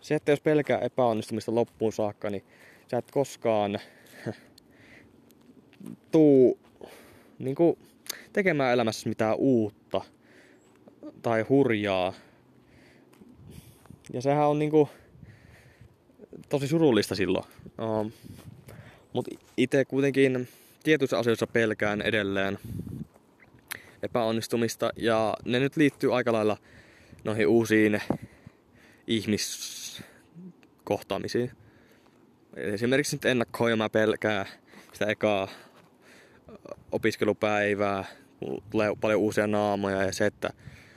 [0.01, 2.43] Se, että jos pelkää epäonnistumista loppuun saakka, niin
[2.91, 3.79] sä et koskaan
[6.11, 6.59] tuu
[7.39, 7.77] niinku
[8.33, 10.01] tekemään elämässä mitään uutta
[11.21, 12.13] tai hurjaa.
[14.13, 14.89] Ja sehän on niinku
[16.49, 17.45] tosi surullista silloin.
[17.81, 18.11] Uh,
[19.13, 20.47] Mutta itse kuitenkin
[20.83, 22.59] tietyissä asioissa pelkään edelleen
[24.03, 26.57] epäonnistumista ja ne nyt liittyy aika lailla
[27.23, 28.01] noihin uusiin
[29.07, 31.51] ihmiskohtaamisiin.
[32.55, 34.45] Esimerkiksi nyt ennakkoon mä pelkää
[34.93, 35.47] sitä ekaa
[36.91, 38.05] opiskelupäivää,
[38.69, 40.49] tulee paljon uusia naamoja ja se, että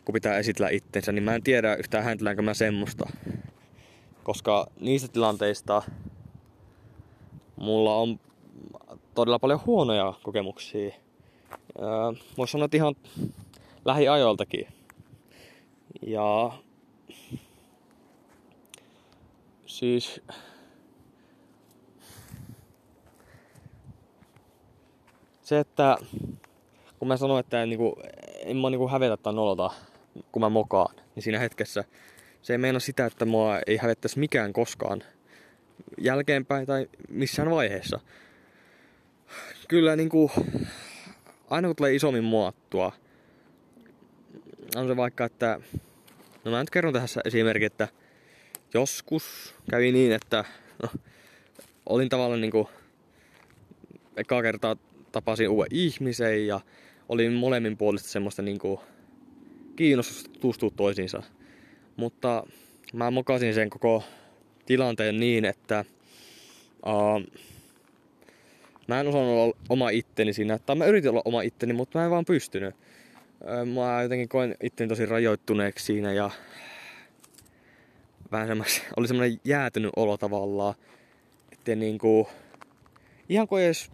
[0.05, 3.11] kun pitää esitellä itsensä, niin mä en tiedä yhtään häntiläänkö mä semmoista.
[4.23, 5.83] Koska niistä tilanteista
[7.57, 8.21] mulla on
[9.15, 10.95] todella paljon huonoja kokemuksia.
[12.39, 12.95] Voisi sanoa, että ihan
[13.85, 14.69] lähiajoiltakin.
[16.07, 16.53] Ja
[19.67, 20.21] siis
[25.53, 25.97] se, että
[26.99, 27.97] kun mä sanoin, että en, niinku,
[28.39, 29.71] en mä niinku hävetä tai nolota,
[30.33, 31.85] kun mä mokaan, niin siinä hetkessä
[32.43, 35.03] se ei meina sitä, että mua ei hävettäisi mikään koskaan
[35.99, 38.01] jälkeenpäin tai missään vaiheessa.
[39.69, 40.31] Kyllä niinku,
[41.51, 42.93] aina kun tulee isommin muottua,
[44.77, 45.61] on se vaikka, että
[46.45, 47.89] no mä nyt kerron tässä esimerkki, että
[48.75, 50.45] joskus kävi niin, että
[50.83, 50.89] no,
[51.87, 52.71] olin tavallaan niinku
[54.17, 54.77] ekaa kertaa
[55.13, 56.61] tapasin uuden ihmisen ja
[57.09, 58.81] olin molemmin puolista semmoista niinku
[59.77, 61.23] kiinnostusta tutustua toisiinsa.
[61.97, 62.47] Mutta
[62.93, 64.05] mä mokasin sen koko
[64.67, 65.85] tilanteen niin, että
[66.87, 67.41] uh,
[68.89, 70.59] mä en osannut olla oma itteni siinä.
[70.59, 72.75] Tai mä yritin olla oma itteni, mutta mä en vaan pystynyt.
[73.75, 76.31] Mä jotenkin koin itteni tosi rajoittuneeksi siinä ja
[78.33, 80.75] vähän semmoinen, oli semmoinen jäätynyt olo tavallaan.
[81.53, 82.29] Että niinku,
[83.29, 83.91] ihan kuin edes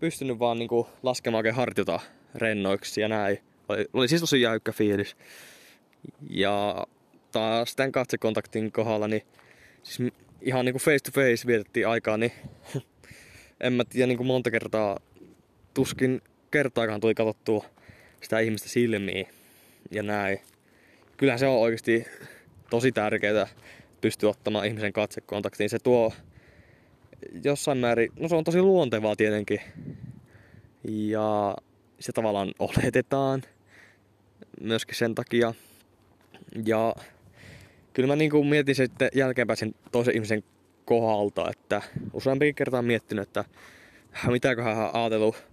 [0.00, 2.00] pystynyt vaan niinku laskemaan oikein hartiota
[2.34, 3.38] rennoiksi ja näin.
[3.68, 5.16] Oli, oli siis tosi jäykkä fiilis.
[6.30, 6.86] Ja
[7.32, 9.22] taas tämän katsekontaktin kohdalla, niin
[9.82, 12.32] siis ihan niinku face to face vietettiin aikaa, niin
[13.60, 14.98] en mä tiedä niinku monta kertaa,
[15.74, 17.64] tuskin kertaakaan tuli katsottua
[18.22, 19.26] sitä ihmistä silmiin
[19.90, 20.40] ja näin.
[21.16, 22.06] Kyllähän se on oikeasti
[22.70, 23.46] tosi tärkeää
[24.00, 25.70] pystyä ottamaan ihmisen katsekontaktiin.
[25.70, 26.12] Se tuo
[27.44, 29.60] jossain määrin, no se on tosi luontevaa tietenkin.
[30.84, 31.56] Ja
[32.00, 33.42] se tavallaan oletetaan
[34.60, 35.54] myöskin sen takia.
[36.66, 36.94] Ja
[37.92, 40.44] kyllä mä niin kuin mietin sitten jälkeenpäin sen toisen ihmisen
[40.84, 43.44] kohdalta, että useampikin kertaa miettinyt, että
[44.26, 45.44] mitäköhän hän ajatellut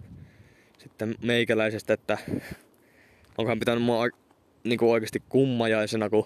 [0.77, 2.17] sitten meikäläisestä, että
[3.37, 4.07] onkohan pitänyt mua
[4.63, 6.25] niin kuin oikeasti kummajaisena, kun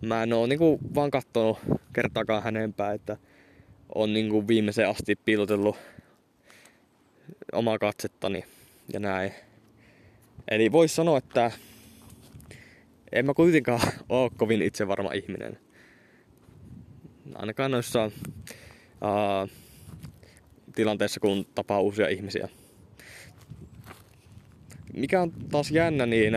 [0.00, 1.58] mä en oo niin kuin vaan kattonut
[1.92, 3.16] kertaakaan hänenpää, että
[3.94, 5.76] on niin kuin viimeiseen asti piilotellut
[7.52, 8.44] omaa katsettani
[8.92, 9.32] ja näin.
[10.48, 11.50] Eli voisi sanoa, että
[13.12, 15.58] en mä kuitenkaan ole kovin itsevarma ihminen.
[17.34, 19.50] Ainakaan noissa uh,
[20.74, 22.48] tilanteissa, kun tapaa uusia ihmisiä.
[24.92, 26.34] Mikä on taas jännä, niin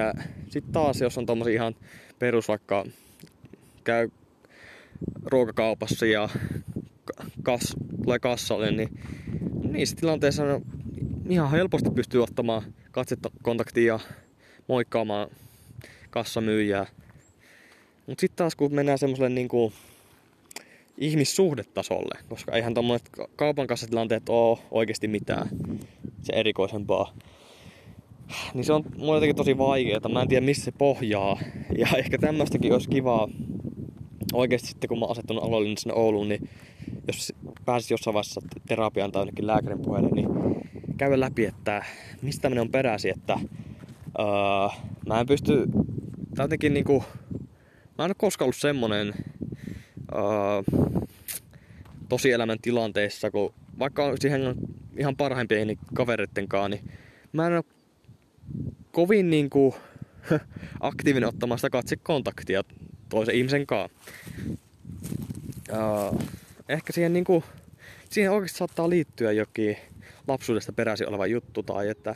[0.50, 1.76] sitten taas jos on tommosia ihan
[2.20, 2.86] perus vaikka
[3.84, 4.10] käy
[5.26, 6.30] ruokakaupassa ja
[7.44, 9.00] kas, tulee kassalle, niin
[9.64, 10.62] niissä tilanteissa on
[11.30, 14.00] ihan helposti pystyy ottamaan katsekontaktia ja
[14.68, 15.30] moikkaamaan
[16.10, 16.86] kassamyyjää.
[18.08, 19.74] Mutta sitten taas kun mennään semmoiselle niinku
[20.98, 25.50] ihmissuhdetasolle, koska eihän tommonet kaupan kassatilanteet ole oikeasti mitään
[26.22, 27.14] se erikoisempaa.
[28.54, 30.10] Niin se on mulle jotenkin tosi vaikeaa.
[30.14, 31.40] Mä en tiedä missä se pohjaa.
[31.78, 33.28] Ja ehkä tämmöistäkin olisi kivaa
[34.34, 36.50] oikeasti sitten kun mä oon asettunut aloille sinne Ouluun, niin
[37.08, 37.34] jos
[37.66, 40.30] pääsis jossain vaiheessa terapiaan tai jonnekin lääkärin puheelle, niin
[40.98, 41.86] käydä läpi, että
[42.22, 43.40] mistä tämmönen on peräsi, että
[44.20, 44.26] öö,
[45.08, 45.68] mä en pysty,
[46.36, 47.04] tai jotenkin niinku,
[47.98, 49.14] mä en ole koskaan ollut semmonen
[50.16, 50.80] öö,
[52.10, 54.42] tosielämän tilanteessa, kun vaikka on siihen
[54.98, 56.92] ihan parhaimpien kavereitten kanssa, niin
[57.34, 57.64] mä en ole
[58.92, 59.76] kovin niinku
[60.80, 62.64] aktiivinen ottamaan sitä katsekontaktia
[63.10, 63.98] toisen ihmisen kanssa.
[65.72, 66.22] Uh,
[66.70, 67.44] ehkä siihen niinku,
[68.10, 69.78] siihen oikeasti saattaa liittyä jokin
[70.28, 72.16] lapsuudesta peräisin oleva juttu tai että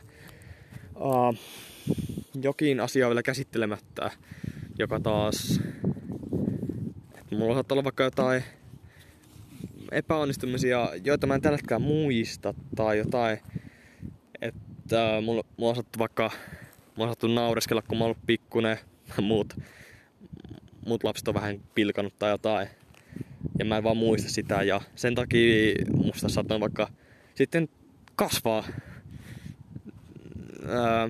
[0.96, 1.36] uh,
[2.42, 4.12] jokin asia on vielä käsittelemättä,
[4.80, 5.62] joka taas,
[7.32, 8.44] mulla saattaa olla vaikka jotain
[9.92, 13.40] epäonnistumisia, joita mä en tällä hetkellä muista tai jotain,
[14.42, 16.32] että mulla, mulla on sattu vaikka,
[16.96, 18.78] mulla on sattu naureskella, kun mä oon ollut pikkunen,
[19.22, 19.54] muut,
[20.86, 22.68] muut lapset on vähän pilkanut tai jotain.
[23.60, 26.90] Ja mä en vaan muista sitä ja sen takia musta saattaa vaikka
[27.36, 27.70] sitten
[28.16, 28.64] kasvaa
[30.68, 31.10] ää,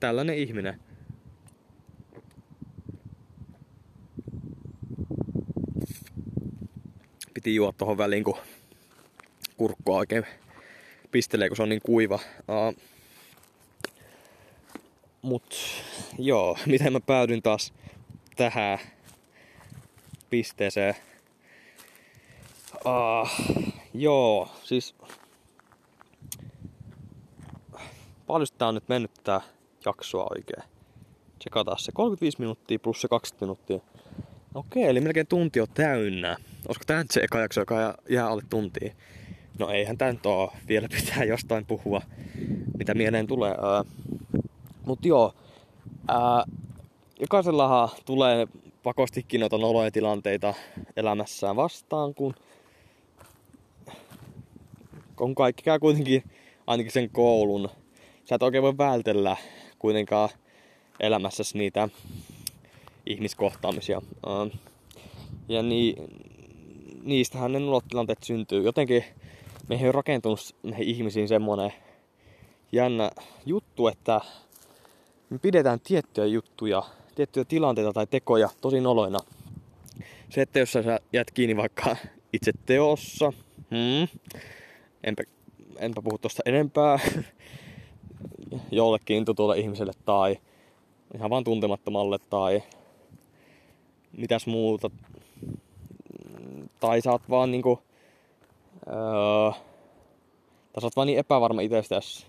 [0.00, 0.80] tällainen ihminen.
[7.34, 8.38] Piti juo tuohon väliin, kun
[9.56, 10.24] kurkkua oikein
[11.10, 12.18] pistelee, kun se on niin kuiva.
[12.38, 12.82] Uh,
[15.22, 15.54] mut
[16.18, 17.72] joo, miten mä päädyin taas
[18.36, 18.78] tähän
[20.30, 20.94] pisteeseen.
[22.74, 23.30] Uh,
[23.94, 24.94] joo, siis
[28.26, 29.40] paljon tää on nyt mennyt tää
[29.84, 30.62] jaksoa oikein.
[31.38, 33.78] Tsekataan se 35 minuuttia plus se 20 minuuttia.
[34.54, 36.36] Okei, eli melkein tunti on täynnä.
[36.68, 38.92] Olisiko tää nyt se eka jakso, joka jää alle tuntiin?
[39.58, 40.52] No eihän tää nyt oo.
[40.68, 42.02] Vielä pitää jostain puhua,
[42.78, 43.54] mitä mieleen tulee.
[44.86, 45.34] Mut joo,
[46.08, 46.44] ää,
[47.20, 48.48] jokaisellahan tulee
[48.88, 50.54] pakostikin noita noloja tilanteita
[50.96, 52.34] elämässään vastaan, kun,
[55.16, 56.22] kun kaikki käy kuitenkin
[56.66, 57.68] ainakin sen koulun.
[58.24, 59.36] Sä et oikein voi vältellä
[59.78, 60.28] kuitenkaan
[61.00, 61.88] elämässäsi niitä
[63.06, 64.02] ihmiskohtaamisia.
[65.48, 65.94] Ja ni,
[67.02, 68.62] niistähän ne nolotilanteet syntyy.
[68.62, 69.04] Jotenkin
[69.68, 71.72] meihin on rakentunut meihin ihmisiin semmonen
[72.72, 73.10] jännä
[73.46, 74.20] juttu, että
[75.30, 76.82] me pidetään tiettyjä juttuja,
[77.18, 79.18] tiettyjä tilanteita tai tekoja tosi noloina.
[80.28, 81.96] Se, että jos sä jäät kiinni vaikka
[82.32, 83.32] itse teossa,
[83.70, 84.20] hmm,
[85.04, 85.22] enpä,
[85.76, 86.98] enpä puhu tosta enempää,
[88.70, 90.36] jollekin tutulle ihmiselle tai
[91.14, 92.62] ihan vaan tuntemattomalle tai
[94.12, 94.90] mitäs muuta.
[96.80, 97.82] Tai saat vaan niinku
[98.88, 99.52] Öö,
[100.72, 102.26] tai sä oot vaan niin epävarma itsestäsi,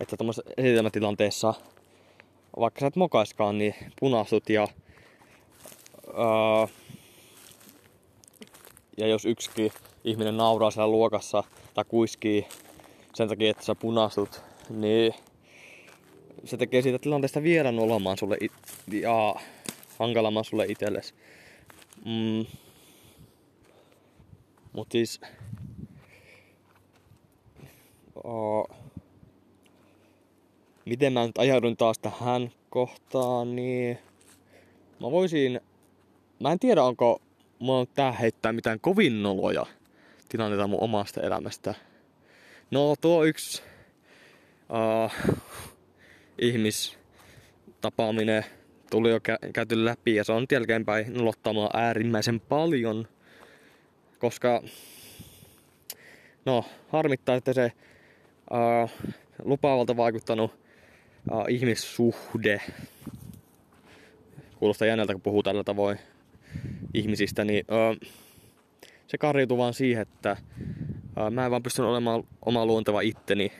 [0.00, 1.54] että tuommoisessa esitelmätilanteessa,
[2.60, 4.68] vaikka sä et mokaiskaan, niin punastut ja
[6.08, 6.66] öö,
[8.96, 9.72] ja jos yksikin
[10.04, 11.44] ihminen nauraa siellä luokassa
[11.74, 12.46] tai kuiskii
[13.14, 15.14] sen takia, että sä punastut, niin
[16.44, 18.52] se tekee siitä tilanteesta vielä nolomaan sulle it-
[18.92, 19.34] ja
[19.98, 21.14] hankalamman sulle itsellesi.
[22.04, 22.46] Mm.
[24.72, 25.20] Mut siis
[28.24, 28.68] Oh,
[30.92, 33.98] miten mä nyt ajaudun taas tähän kohtaan, niin
[35.00, 35.60] mä voisin,
[36.40, 37.22] mä en tiedä onko
[37.58, 39.66] mulla tää heittää mitään kovin noloja
[40.28, 41.74] tilanteita mun omasta elämästä.
[42.70, 43.62] No tuo yksi
[44.68, 45.12] uh,
[46.38, 48.44] ihmistapaaminen
[48.90, 53.08] tuli jo kä- käyty läpi ja se on jälkeenpäin nolottaa äärimmäisen paljon,
[54.18, 54.62] koska
[56.44, 57.72] no harmittaa, että se
[58.50, 58.90] uh,
[59.44, 60.61] lupaavalta vaikuttanut
[61.30, 62.60] uh, ihmissuhde.
[64.56, 65.98] Kuulostaa jännältä, kun puhuu tällä tavoin
[66.94, 68.08] ihmisistä, niin uh,
[69.06, 70.36] se karjuutuu vaan siihen, että
[71.16, 73.52] uh, mä en vaan pystynyt olemaan oma luonteva itteni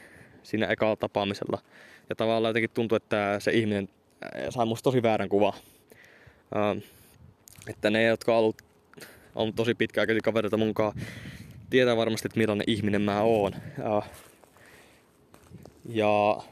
[0.42, 1.58] siinä ekalla tapaamisella.
[2.08, 3.88] Ja tavallaan jotenkin tuntuu, että se ihminen
[4.50, 5.54] sai musta tosi väärän kuva.
[6.54, 6.82] Uh,
[7.68, 8.62] että ne, jotka on ollut
[9.34, 10.92] on tosi pitkäaikaisia kavereita munkaan,
[11.70, 13.52] tietää varmasti, että millainen ihminen mä oon.
[13.96, 14.04] Uh,
[15.88, 16.42] ja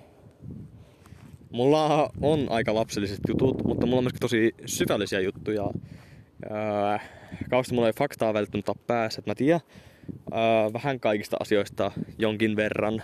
[1.51, 5.70] mulla on aika lapselliset jutut, mutta mulla on myös tosi syvällisiä juttuja.
[7.51, 9.61] kauheasti mulla ei faktaa välttämättä päässä, että mä tiedän
[10.32, 13.03] ää, vähän kaikista asioista jonkin verran,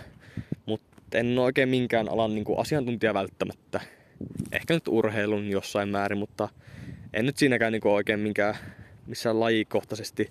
[0.65, 3.81] mutta en ole oikein minkään alan niin kuin asiantuntija välttämättä.
[4.51, 6.49] Ehkä nyt urheilun jossain määrin, mutta
[7.13, 8.55] en nyt siinäkään niin kuin oikein minkään
[9.07, 10.29] missään lajikohtaisesti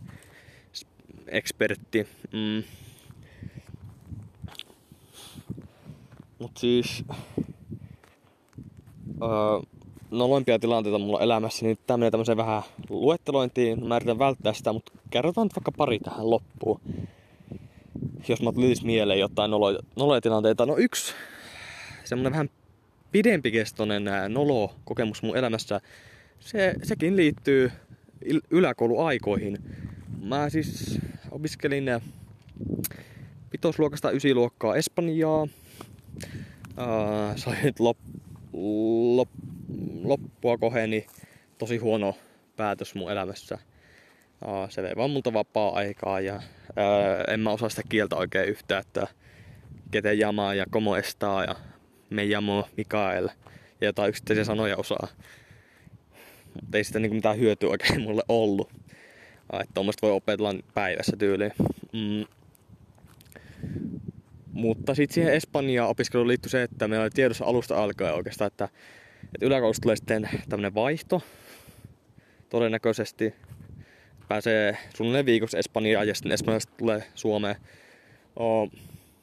[1.27, 2.07] ekspertti.
[2.33, 2.63] Mm
[6.39, 7.05] Mut siis...
[9.23, 9.29] Öö,
[10.11, 13.89] noloimpia tilanteita mulla elämässä, niin tää menee tämmöiseen vähän luettelointiin.
[13.89, 16.81] Mä yritän välttää sitä, mutta kerrotaan nyt vaikka pari tähän loppuun.
[18.29, 20.67] Jos mä tulisi mieleen jotain noloja, noloja tilanteita.
[20.67, 21.13] No yksi
[22.05, 22.51] semmonen vähän
[23.13, 25.81] pidempikestoinen nolo-kokemus mun elämässä.
[26.41, 27.73] Se, sekin liittyy
[28.51, 29.59] yläkouluaikoihin.
[30.23, 30.99] Mä siis
[31.31, 31.85] opiskelin
[33.51, 35.47] pitosluokasta ysiluokkaa Espanjaa
[37.37, 37.81] se oli nyt
[40.05, 41.07] loppua koheni
[41.59, 42.15] tosi huono
[42.57, 43.59] päätös mun elämässä.
[44.69, 46.43] Se vei vaan multa vapaa-aikaa ja
[47.29, 49.07] en mä osaa sitä kieltä oikein yhtään, että
[49.91, 51.57] kete jamaa ja komo estaa ja
[52.11, 53.29] me jamo Mikael
[53.81, 55.09] ja jotain yksittäisiä sanoja osaa.
[56.63, 58.71] Mutta ei sitä niinku mitään hyötyä oikein mulle ollut.
[59.53, 61.53] Että tuommoista voi opetella päivässä tyyliin.
[61.93, 62.36] Mm.
[64.57, 68.69] Mutta sitten siihen Espanjaan opiskeluun liittyy se, että meillä oli tiedossa alusta alkaen oikeastaan, että,
[69.35, 71.23] että yläkoulusta tulee sitten tämmöinen vaihto
[72.51, 73.35] todennäköisesti.
[74.29, 77.57] Pääsee suunnilleen viikossa Espanjaan ja sitten Espanjasta tulee Suomeen.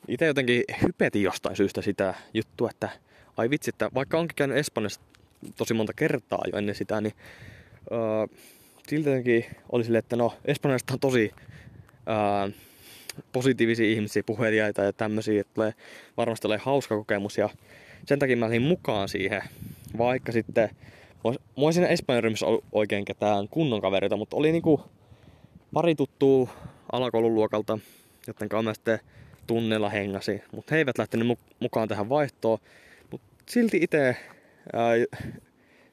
[0.08, 2.90] itse jotenkin hypetin jostain syystä sitä juttua, että
[3.38, 5.02] ai vitsi, että vaikka onkin käynyt Espanjassa
[5.58, 7.14] tosi monta kertaa jo ennen sitä, niin
[7.92, 8.38] uh,
[8.88, 11.32] silti jotenkin oli silleen, että no Espanjasta on tosi
[12.48, 12.54] uh,
[13.32, 15.74] positiivisia ihmisiä, puhelijaita ja tämmöisiä, että tulee,
[16.18, 17.50] varmasti tulee hauska kokemus ja
[18.06, 19.42] sen takia mä lähdin mukaan siihen,
[19.98, 20.70] vaikka sitten
[21.56, 24.82] Mua ei siinä Espanjan ryhmässä oikein ketään kunnon kavereita, mutta oli niinku
[25.74, 26.50] pari tuttua
[26.92, 27.80] alakoulun luokalta,
[28.28, 29.00] joten mä sitten
[29.48, 30.44] tunnella hengasi.
[30.52, 32.60] Mutta he eivät lähtenyt mukaan tähän vaihtoon.
[33.12, 34.16] Mutta silti itse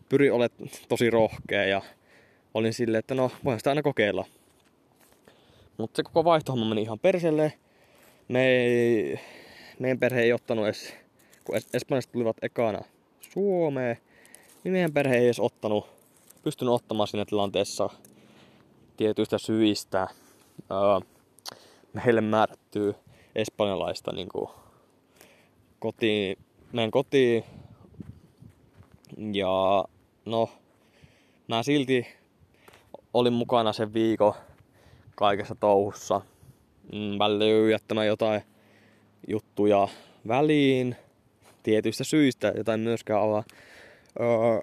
[0.08, 1.82] pyri olemaan tosi rohkea ja
[2.54, 4.26] olin silleen, että no voin sitä aina kokeilla.
[5.80, 7.52] Mutta se koko vaihtohomma meni ihan perselle.
[8.28, 9.20] Me ei,
[9.78, 10.94] meidän perhe ei ottanut edes,
[11.44, 12.80] kun Espanjasta tulivat ekana
[13.20, 13.96] Suomeen,
[14.64, 15.86] niin meidän perhe ei edes ottanut,
[16.42, 17.90] pystynyt ottamaan siinä tilanteessa
[18.96, 20.08] tietyistä syistä
[20.70, 21.00] öö,
[21.92, 22.94] meille määrättyy
[23.34, 24.50] espanjalaista niin kuin,
[25.78, 26.38] kotiin,
[26.72, 27.44] meidän kotiin.
[29.32, 29.84] Ja
[30.24, 30.48] no,
[31.48, 32.06] mä silti
[33.14, 34.34] olin mukana sen viikon
[35.20, 36.20] kaikessa touhussa.
[36.92, 38.42] Mm, välillä jättämään jotain
[39.28, 39.88] juttuja
[40.28, 40.96] väliin
[41.62, 43.44] tietyistä syistä, jotain myöskään avaa.
[44.20, 44.60] Öö,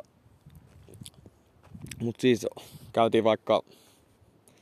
[1.99, 2.47] Mutta siis
[2.93, 3.61] käytiin vaikka,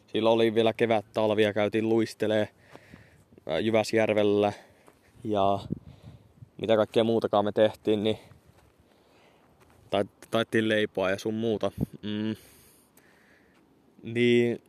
[0.07, 2.49] silloin oli vielä kevät talvia, käytiin luistelee
[3.61, 4.53] Jyväsjärvellä
[5.23, 5.59] ja
[6.61, 8.19] mitä kaikkea muutakaan me tehtiin, niin
[10.31, 11.71] taittiin leipoa ja sun muuta.
[12.01, 12.35] Mm.
[14.03, 14.61] Niin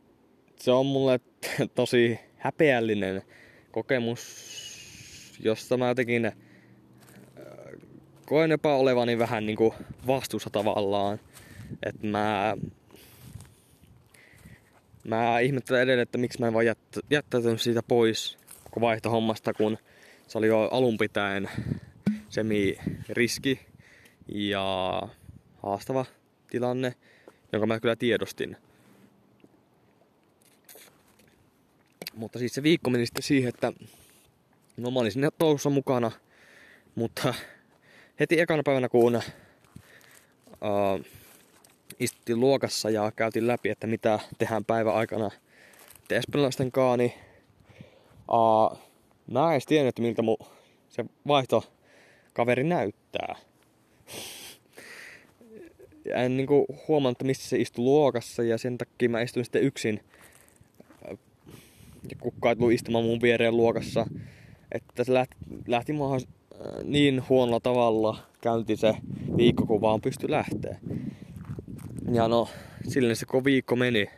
[0.59, 1.19] se on mulle
[1.75, 3.21] tosi häpeällinen
[3.71, 4.21] kokemus,
[5.39, 6.31] josta mä jotenkin
[8.25, 9.75] koen jopa olevani vähän niinku
[10.07, 11.19] vastuussa tavallaan.
[11.83, 12.57] Että mä,
[15.03, 19.77] mä ihmettelen edelleen, että miksi mä en vaan jättä, jättäytynyt siitä pois koko vaihtohommasta, kun
[20.27, 21.49] se oli jo alun pitäen
[22.29, 23.59] semi-riski
[24.27, 25.01] ja
[25.63, 26.05] haastava
[26.49, 26.95] tilanne,
[27.51, 28.57] jonka mä kyllä tiedostin.
[32.17, 33.73] Mutta siis se viikko meni sitten siihen, että
[34.77, 36.11] no mä olin sinne touhussa mukana,
[36.95, 37.33] mutta
[38.19, 39.21] heti ekana päivänä, kun uh,
[41.99, 45.31] istuttiin luokassa ja käytiin läpi, että mitä tehdään päivän aikana
[46.09, 47.13] espanjalaisten kanssa, niin
[48.31, 48.77] uh,
[49.31, 50.37] mä en edes tiennyt, että miltä mun
[50.89, 51.63] se vaihto
[52.33, 53.35] kaveri näyttää.
[56.05, 60.03] en niinku huomannut, että missä se istui luokassa ja sen takia mä istuin sitten yksin.
[62.09, 64.05] Ja kukka ei tullut istumaan mun viereen luokassa.
[64.71, 65.35] Että se lähti,
[65.67, 66.17] lähti mua
[66.83, 68.93] niin huonolla tavalla käynti se
[69.37, 70.79] viikko, kun vaan pystyi lähteä.
[72.11, 72.49] Ja no,
[72.87, 74.09] sille se koko viikko meni.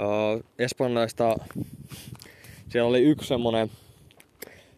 [0.00, 1.36] Uh, espanjalaista,
[2.68, 3.70] siellä oli yksi semmonen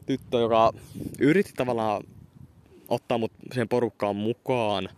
[0.07, 0.72] tyttö, joka
[1.18, 2.03] yritti tavallaan
[2.89, 4.89] ottaa mut siihen porukkaan mukaan.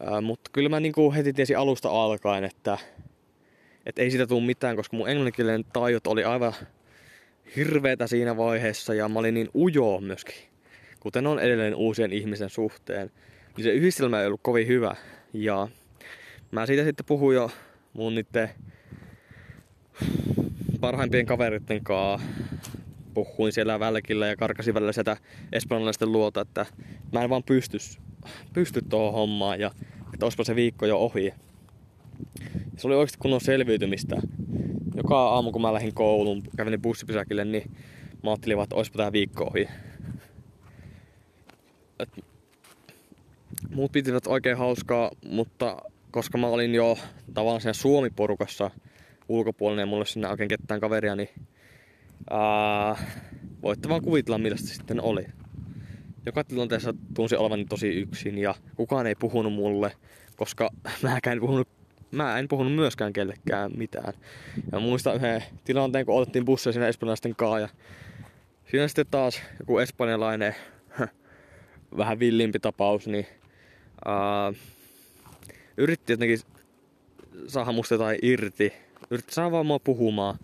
[0.00, 2.78] Uh, mutta kyllä mä niinku heti tiesin alusta alkaen, että,
[3.88, 6.52] että ei siitä tule mitään, koska mun englanninkielinen taidot oli aivan
[7.56, 10.48] hirveetä siinä vaiheessa ja mä olin niin ujo myöskin
[11.00, 13.10] kuten on edelleen uusien ihmisen suhteen,
[13.56, 14.96] niin se yhdistelmä ei ollut kovin hyvä.
[15.32, 15.68] Ja
[16.50, 17.50] mä siitä sitten puhuin jo
[17.92, 18.50] mun niiden
[20.80, 22.28] parhaimpien kaveritten kanssa.
[23.14, 25.16] Puhuin siellä välkillä ja karkasin välillä sitä
[25.52, 26.66] espanjalaisten luota, että
[27.12, 27.78] mä en vaan pysty,
[28.52, 29.70] pysty tuohon hommaan ja
[30.14, 31.34] että olisipa se viikko jo ohi.
[32.78, 34.16] Se oli oikeasti kunnon selviytymistä.
[34.94, 37.70] Joka aamu kun mä lähdin kouluun, kävin bussipysäkille, niin
[38.24, 39.68] mä ajattelin että olisipa tää viikko ohi.
[41.98, 42.24] Et
[43.74, 45.76] muut pitivät oikein hauskaa, mutta
[46.10, 46.98] koska mä olin jo
[47.34, 48.70] tavallaan siinä Suomi-porukassa
[49.28, 51.28] ulkopuolinen ja mulle sinne oikein ketään kaveria, niin
[52.30, 52.96] ää,
[53.62, 55.26] voitte vaan kuvitella millaista sitten oli.
[56.26, 59.92] Joka tilanteessa tunsi olevani tosi yksin ja kukaan ei puhunut mulle,
[60.36, 60.70] koska
[61.02, 61.68] mä en puhunut,
[62.10, 64.14] mä en puhunut myöskään kellekään mitään.
[64.72, 67.68] Ja muistan yhden tilanteen, kun otettiin busseja siinä espanjalaisten kaa ja
[68.70, 70.54] siinä sitten taas joku espanjalainen
[71.96, 73.26] vähän villimpi tapaus, niin
[74.04, 74.52] ää,
[75.76, 76.38] yritti jotenkin
[77.46, 78.72] saada musta jotain irti.
[79.10, 80.38] Yritti saada vaan mua puhumaan.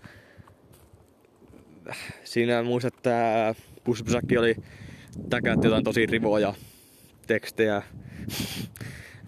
[2.24, 3.54] Siinä muista, että
[3.84, 4.56] pussipysäkki oli
[5.30, 6.54] täkätty jotain tosi rivoja
[7.26, 7.82] tekstejä.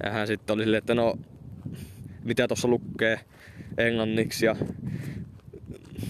[0.03, 1.18] Ja hän sitten oli silleen, että no,
[2.27, 3.20] mitä tuossa lukee
[3.79, 4.57] englanniksi ja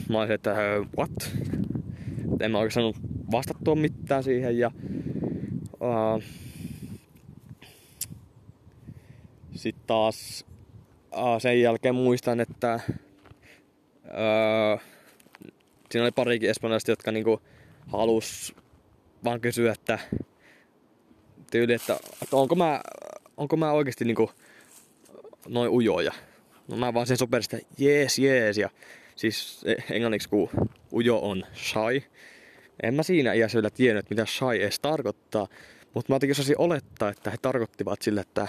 [0.08, 0.54] mä olisin, että
[0.98, 1.36] what?
[2.40, 2.94] En mä oikeastaan
[3.30, 4.70] vastattua mitään siihen ja
[5.80, 6.22] uh,
[9.54, 10.44] sitten taas
[11.12, 12.80] uh, sen jälkeen muistan, että
[14.04, 14.80] uh,
[15.90, 17.40] siinä oli parikin espanjalaista, jotka niinku
[17.86, 18.54] halus
[19.24, 19.98] vaan kysyä, että
[21.50, 22.80] tyyli, että, että onko mä,
[23.36, 24.30] onko mä oikeasti niinku
[25.48, 26.12] noin ujoja.
[26.68, 28.70] No mä vaan sen soperista, jees, jees, ja
[29.16, 30.48] siis englanniksi kun
[30.92, 32.02] ujo on shy.
[32.82, 35.46] En mä siinä iässä vielä tiennyt, mitä shy edes tarkoittaa,
[35.94, 38.48] mutta mä jotenkin osasin olettaa, että he tarkoittivat sille, että,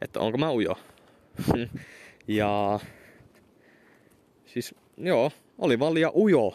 [0.00, 0.78] että onko mä ujo.
[2.28, 2.80] ja
[4.46, 6.54] siis joo, oli vaan liian ujo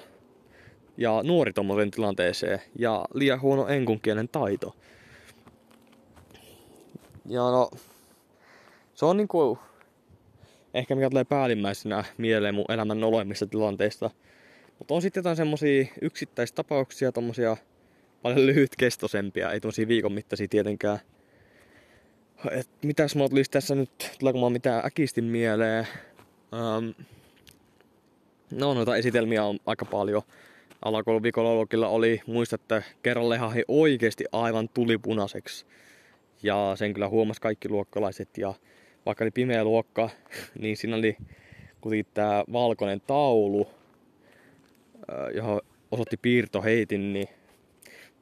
[0.97, 4.75] ja nuori tommosen tilanteeseen ja liian huono enkunkielen taito.
[7.25, 7.69] Ja no,
[8.95, 9.59] se on niinku
[10.73, 14.09] ehkä mikä tulee päällimmäisenä mieleen mun elämän noloimmista tilanteista.
[14.79, 17.57] Mutta on sitten jotain semmosia yksittäistapauksia, tommosia
[18.21, 20.99] paljon lyhytkestoisempia, ei tommosia viikon mittaisia tietenkään.
[22.51, 25.87] Et mitäs mulla tulisi tässä nyt, tuleeko mulla mitään äkisti mieleen?
[26.53, 27.05] Um,
[28.51, 30.21] no noita esitelmiä on aika paljon.
[30.81, 35.65] Alakouluviikologilla oli, muista, että kerran lehahi oikeasti aivan tulipunaiseksi.
[36.43, 38.53] Ja sen kyllä huomasi kaikki luokkalaiset ja
[39.05, 40.09] vaikka oli pimeä luokka,
[40.61, 41.17] niin siinä oli
[41.81, 43.69] kuitenkin tämä valkoinen taulu,
[45.33, 47.27] johon osoitti piirtoheitin, niin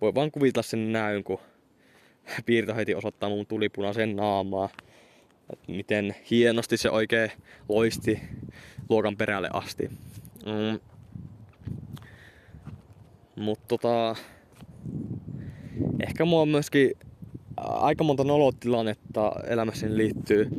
[0.01, 1.39] voi vaan kuvitella sen näyn, kun
[2.45, 4.69] piirtoheitin osoittaa mun tulipunaisen naamaa.
[5.53, 7.31] Et miten hienosti se oikein
[7.69, 8.19] loisti
[8.89, 9.89] luokan perälle asti.
[10.45, 10.79] Mm.
[13.35, 14.15] Mutta tota,
[16.07, 16.91] ehkä mua on myöskin
[17.57, 20.49] aika monta nolotilannetta elämässäni liittyy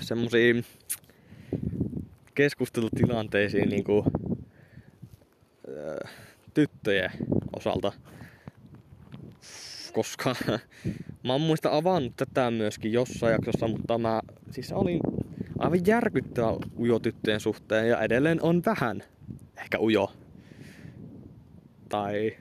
[0.00, 0.64] semmoisiin
[2.34, 4.04] keskustelutilanteisiin niin kuin,
[6.54, 7.10] tyttöjen
[7.56, 7.92] osalta.
[9.92, 10.36] Koska
[11.24, 14.20] mä oon muista avannut tätä myöskin jossain jaksossa, mutta mä
[14.50, 15.00] siis olin
[15.58, 19.02] aivan järkyttävä ujo tyttöjen suhteen ja edelleen on vähän
[19.56, 20.12] ehkä ujo.
[21.88, 22.36] Tai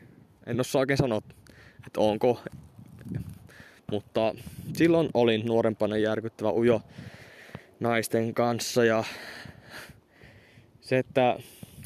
[0.45, 1.21] en osaa oikein sanoa,
[1.87, 2.41] että onko.
[3.91, 4.35] Mutta
[4.73, 6.81] silloin olin nuorempana järkyttävä ujo
[7.79, 9.03] naisten kanssa ja
[10.81, 11.37] se, että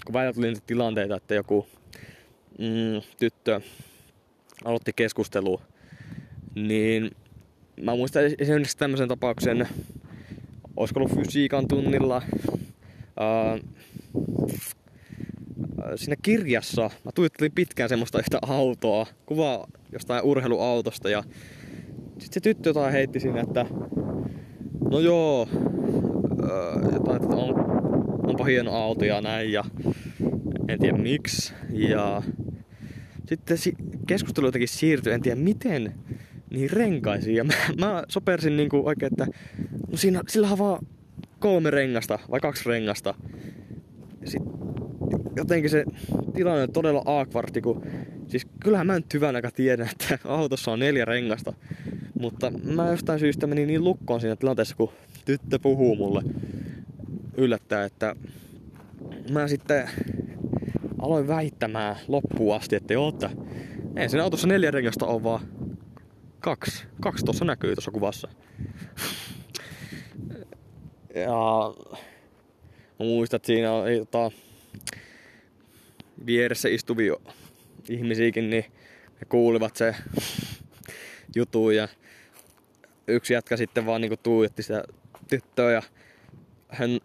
[0.06, 1.68] kun välillä tuli niitä tilanteita, että joku
[2.60, 3.62] mm, tyttö
[4.66, 5.62] aloitti keskustelua,
[6.56, 7.12] niin
[7.82, 9.68] mä muistan esimerkiksi tämmöisen tapauksen,
[10.78, 12.22] olisiko ollut fysiikan tunnilla,
[13.20, 13.58] ää,
[15.96, 21.24] siinä kirjassa mä tuijottelin pitkään semmoista yhtä autoa, kuvaa jostain urheiluautosta ja
[22.20, 23.66] sitten se tyttö jotain heitti siinä, että
[24.92, 25.48] no joo,
[26.94, 27.56] jotain, että on,
[28.28, 29.64] onpa hieno auto ja näin ja
[30.68, 31.54] en tiedä miksi.
[31.70, 32.22] Ja
[33.28, 33.58] sitten
[34.08, 35.94] keskustelu jotenkin siirtyi, en tiedä miten,
[36.50, 37.36] niin renkaisiin.
[37.36, 39.28] Ja mä, mä sopersin niinku oikein, että
[39.92, 40.86] no siinä, sillä on vaan
[41.40, 43.16] kolme rengasta vai kaksi rengasta.
[44.22, 44.44] Ja sit
[45.36, 45.86] jotenkin se
[46.34, 47.84] tilanne on todella aakvartti, kun
[48.28, 49.52] siis kyllähän mä nyt hyvän aika
[49.92, 51.54] että autossa on neljä rengasta.
[52.20, 54.92] Mutta mä jostain syystä menin niin lukkoon siinä tilanteessa, kun
[55.26, 56.22] tyttö puhuu mulle
[57.38, 58.16] yllättää, että
[59.32, 59.90] mä sitten
[61.00, 63.30] aloin väittämään loppuun asti, että joo, että
[63.96, 65.42] ei siinä autossa neljä rengasta ole vaan
[66.40, 66.86] kaksi.
[67.02, 68.28] Kaksi tuossa näkyy tuossa kuvassa.
[71.16, 71.34] ja
[73.00, 74.32] mä muistan, että siinä oli tota,
[76.26, 77.16] vieressä istuvia
[77.90, 78.66] ihmisiäkin, niin
[79.20, 79.96] he kuulivat se
[81.36, 81.88] jutu ja
[83.08, 84.84] yksi jätkä sitten vaan niinku tuijotti sitä
[85.30, 85.82] tyttöä ja
[86.68, 87.00] hän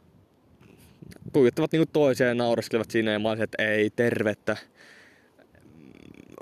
[1.32, 4.56] tuijottivat niinku toiseen ja naureskelivat siinä ja mä olisin, että ei tervettä.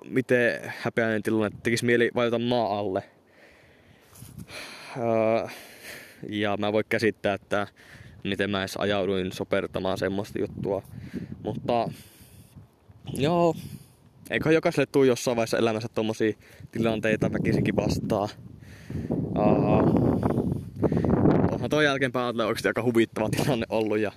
[0.05, 3.03] Miten häpeäinen tilanne, tekisi mieli vajota maa alle.
[4.97, 5.49] Öö,
[6.29, 7.67] ja mä voin käsittää, että
[8.25, 10.83] miten mä edes ajauduin sopertamaan semmoista juttua.
[11.43, 11.89] Mutta
[13.13, 13.55] joo,
[14.31, 16.33] eikö jokaiselle tuu jossain vaiheessa elämässä tommosia
[16.71, 18.29] tilanteita väkisinkin vastaa.
[19.11, 19.99] Uh,
[21.53, 24.13] onhan toi jälkeenpäin oikeasti aika huvittava tilanne ollut ja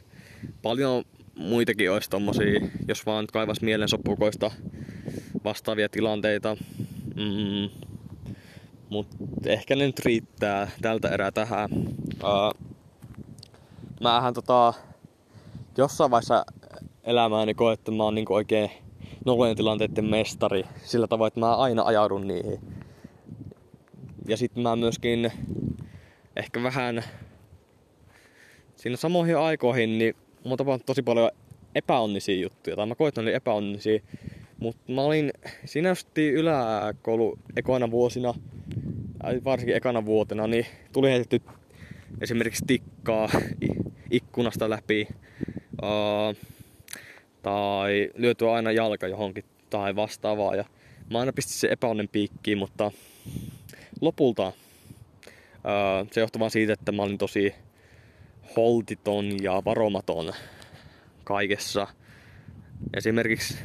[0.61, 1.03] paljon
[1.35, 4.51] muitakin olisi tommosia, jos vaan kaivas mielen sopukoista
[5.43, 6.57] vastaavia tilanteita.
[7.15, 7.69] Mm,
[8.89, 11.69] Mutta ehkä ne nyt riittää tältä erää tähän.
[11.73, 12.71] Uh,
[14.01, 14.73] määhän tota,
[15.77, 16.45] jossain vaiheessa
[17.03, 18.71] elämääni koen, että mä oon niinku oikein
[19.25, 22.59] nolojen tilanteiden mestari sillä tavoin, että mä aina ajaudun niihin.
[24.27, 25.31] Ja sitten mä myöskin
[26.35, 27.03] ehkä vähän
[28.75, 31.31] siinä samoihin aikoihin, niin mulla tapahtui tosi paljon
[31.75, 33.99] epäonnisia juttuja, tai mä koin, että ne oli epäonnisia.
[34.59, 35.31] Mutta mä olin
[35.65, 35.93] siinä
[36.33, 38.33] yläkoulu ekoina vuosina,
[39.43, 41.41] varsinkin ekana vuotena, niin tuli heitetty
[42.21, 43.29] esimerkiksi tikkaa
[44.11, 45.07] ikkunasta läpi.
[45.81, 46.35] Uh,
[47.41, 50.55] tai lyötyä aina jalka johonkin tai vastaavaa.
[50.55, 50.65] Ja
[51.09, 52.91] mä aina pistin se epäonnen piikkiin, mutta
[54.01, 57.55] lopulta uh, se johtui vaan siitä, että mä olin tosi
[58.55, 60.33] holtiton ja varomaton
[61.23, 61.87] kaikessa.
[62.93, 63.57] Esimerkiksi,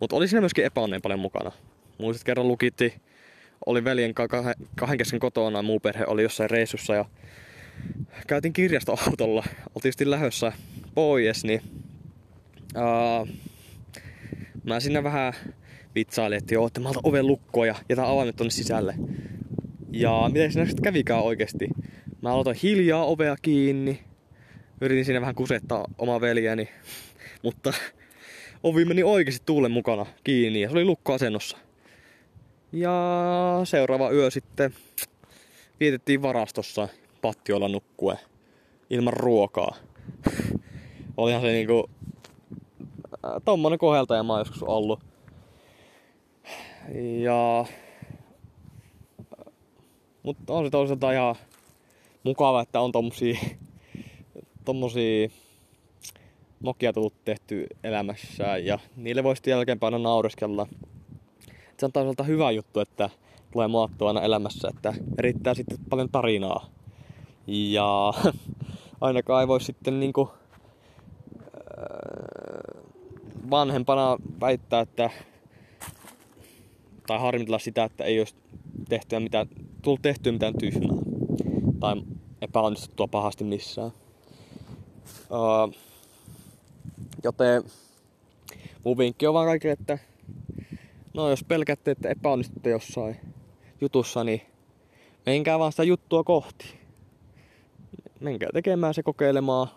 [0.00, 1.52] mutta oli siinä myöskin epäonneen paljon mukana.
[1.98, 2.94] Muistat kerran lukitti,
[3.66, 7.04] oli veljen kahden, kesken kotona, muu perhe oli jossain reissussa ja
[8.26, 9.44] käytiin kirjastoautolla.
[9.74, 10.52] Oltiin lähössä
[10.94, 11.62] pois, niin
[12.76, 13.28] uh,
[14.64, 15.32] mä sinne vähän
[15.94, 18.94] vitsailin, että joo, että mä otan oven lukkoa ja jätän avaimet tonne sisälle.
[19.90, 21.68] Ja miten siinä sitten kävikään oikeasti?
[22.22, 24.02] Mä aloitan hiljaa ovea kiinni.
[24.80, 26.68] Yritin siinä vähän kusettaa omaa veljeni.
[27.42, 27.72] Mutta
[28.62, 31.58] ovi meni oikeasti tuulen mukana kiinni ja se oli lukkoasennossa.
[32.72, 34.74] Ja seuraava yö sitten
[35.80, 36.88] vietettiin varastossa
[37.22, 38.18] pattioilla nukkuen
[38.90, 39.76] ilman ruokaa.
[41.16, 41.90] Olihan se niinku
[43.44, 45.00] tommonen koheltaja mä oon joskus ollut.
[47.22, 47.64] Ja...
[50.22, 51.34] Mutta on se toisaalta ihan
[52.24, 53.38] mukava, että on tommosia,
[54.64, 55.28] tommosia
[56.60, 60.66] mokia tullut tehty elämässä ja niille voisi jälkeenpäin aina naureskella.
[61.78, 63.10] Se on toisaalta hyvä juttu, että
[63.52, 66.66] tulee muattua aina elämässä, että riittää sitten paljon tarinaa.
[67.46, 68.12] Ja
[69.00, 70.30] ainakaan ei voi sitten niinku
[73.50, 75.10] vanhempana väittää, että
[77.06, 78.34] tai harmitella sitä, että ei olisi
[78.88, 79.46] tehtyä mitään,
[79.82, 80.96] tullut tehtyä mitään tyhmää
[81.80, 82.02] tai
[82.40, 83.92] epäonnistuttua pahasti missään.
[85.30, 85.74] Uh,
[87.24, 87.62] joten
[88.84, 89.98] mun vinkki on vaan kaikille, että
[91.14, 93.16] no jos pelkäätte, että epäonnistutte jossain
[93.80, 94.42] jutussa, niin
[95.26, 96.74] menkää vaan sitä juttua kohti.
[98.20, 99.68] Menkää tekemään se kokeilemaan.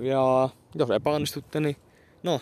[0.00, 1.76] Ja jos epäonnistutte, niin
[2.22, 2.40] no,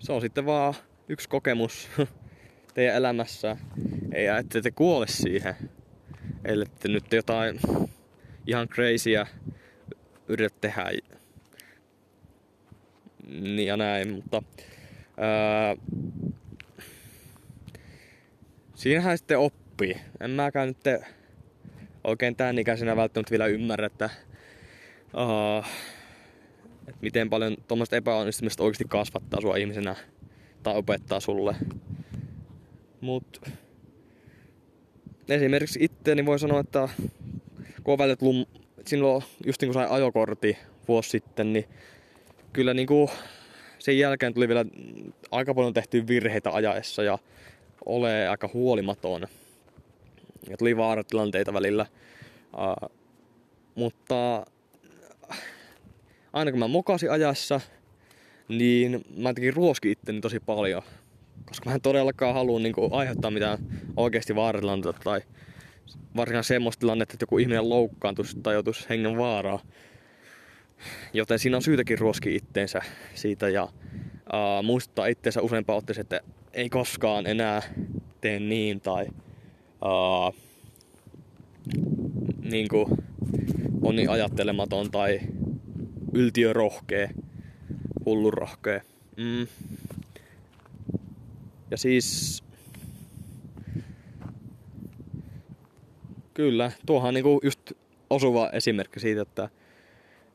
[0.00, 0.74] se on sitten vaan
[1.08, 1.88] yksi kokemus
[2.74, 3.56] teidän elämässä.
[4.12, 5.54] Ei ette te kuole siihen,
[6.44, 7.60] ellette nyt jotain
[8.46, 9.26] ihan crazyä
[10.28, 10.90] yritä tehdä.
[13.28, 14.42] Niin ja näin, mutta
[15.16, 15.76] ää,
[18.74, 19.96] siinähän sitten oppii.
[20.20, 21.04] En mäkään nyt
[22.04, 24.10] oikein tämän ikäisenä välttämättä vielä ymmärrä, että,
[25.14, 25.66] uh,
[26.90, 29.96] että miten paljon tuommoista epäonnistumista oikeasti kasvattaa sua ihmisenä
[30.62, 31.56] tai opettaa sulle.
[33.00, 33.40] Mut
[35.28, 36.88] esimerkiksi itteeni voi sanoa, että
[37.84, 38.46] kun on välillä
[38.86, 40.58] silloin just niin kuin sai ajokortti
[40.88, 41.64] vuosi sitten, niin
[42.52, 43.08] kyllä niin kuin
[43.78, 44.64] sen jälkeen tuli vielä
[45.30, 47.18] aika paljon tehty virheitä ajaessa ja
[47.84, 49.26] ole aika huolimaton.
[50.50, 51.86] Ja tuli vaaratilanteita välillä.
[52.54, 52.90] Uh,
[53.74, 54.46] mutta
[56.32, 57.60] aina kun mä mokasin ajassa,
[58.48, 60.82] niin mä tekin ruoski itteni tosi paljon.
[61.46, 63.58] Koska mä en todellakaan halua niin kuin, aiheuttaa mitään
[63.96, 65.20] oikeasti vaaratilanteita tai
[66.16, 69.60] varsinkaan semmoista tilannetta, että joku ihminen loukkaantuisi tai joutuisi hengen vaaraa.
[71.12, 72.82] Joten siinä on syytäkin ruoski itteensä
[73.14, 76.20] siitä ja uh, muistuttaa itteensä useampaan otteeseen, että
[76.52, 77.62] ei koskaan enää
[78.20, 79.06] tee niin tai
[79.84, 80.34] uh,
[82.42, 82.86] niin kuin
[83.82, 85.20] on niin ajattelematon tai
[86.12, 87.08] yltiörohkea,
[88.06, 88.80] hullurohkea.
[89.16, 89.46] Mm.
[91.70, 92.42] Ja siis
[96.34, 97.72] kyllä, tuohan niinku just
[98.10, 99.48] osuva esimerkki siitä, että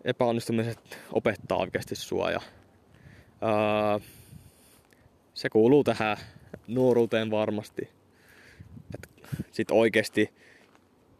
[0.03, 2.41] epäonnistumiset opettaa oikeasti sua ja
[3.41, 3.99] ää,
[5.33, 6.17] se kuuluu tähän
[6.67, 7.89] nuoruuteen varmasti.
[9.51, 10.33] Sitten oikeasti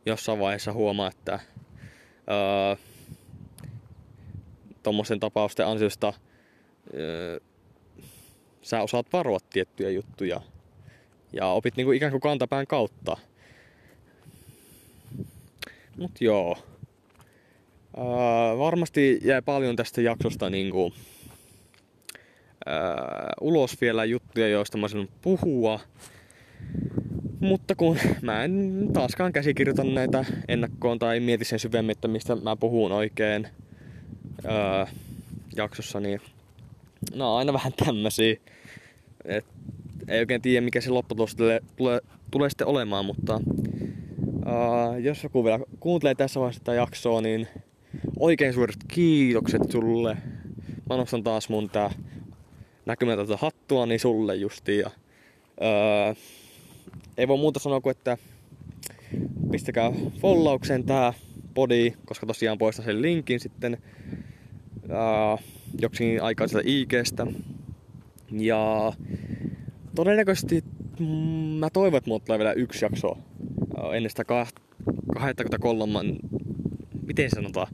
[0.05, 1.39] jossain vaiheessa huomaa, että
[4.85, 7.39] tuommoisen tapausten ansiosta ää,
[8.61, 10.41] sä osaat varoa tiettyjä juttuja
[11.33, 13.17] ja opit niinku ikään kuin kantapään kautta.
[15.97, 16.57] Mut joo.
[17.97, 20.93] Ää, varmasti jäi paljon tästä jaksosta niinku,
[22.65, 25.79] ää, ulos vielä juttuja, joista mä sanon puhua.
[27.39, 32.55] Mutta kun mä en taaskaan käsikirjoita näitä ennakkoon tai mieti sen syvemmin, että mistä mä
[32.55, 33.47] puhun oikein
[34.49, 34.85] öö,
[35.55, 36.21] jaksossa, niin
[37.15, 38.35] no aina vähän tämmösiä.
[39.25, 39.45] Et
[40.07, 41.99] ei oikein tiedä mikä se lopputulos tulee, tulee,
[42.31, 43.41] tulee sitten olemaan, mutta
[44.47, 47.47] öö, jos joku vielä kuuntelee tässä vaiheessa tätä jaksoa, niin
[48.19, 50.17] oikein suuret kiitokset sulle.
[50.89, 51.91] Mä nostan taas mun tää
[52.85, 54.79] näkymätöntä hattua niin sulle justiin.
[54.79, 54.91] Ja,
[55.61, 56.13] öö,
[57.17, 58.17] ei voi muuta sanoa kuin, että
[59.51, 61.13] pistäkää follaukseen tää
[61.53, 63.77] podi, koska tosiaan poistan sen linkin sitten
[64.89, 65.37] ää,
[65.81, 67.27] joksikin aikaa sieltä IGstä.
[68.31, 68.93] Ja
[69.95, 70.63] todennäköisesti
[70.99, 71.05] mm,
[71.59, 73.17] mä toivon, että mulla tulee vielä yksi jakso
[73.93, 76.03] ennen sitä 23.
[77.05, 77.67] Miten sanotaan?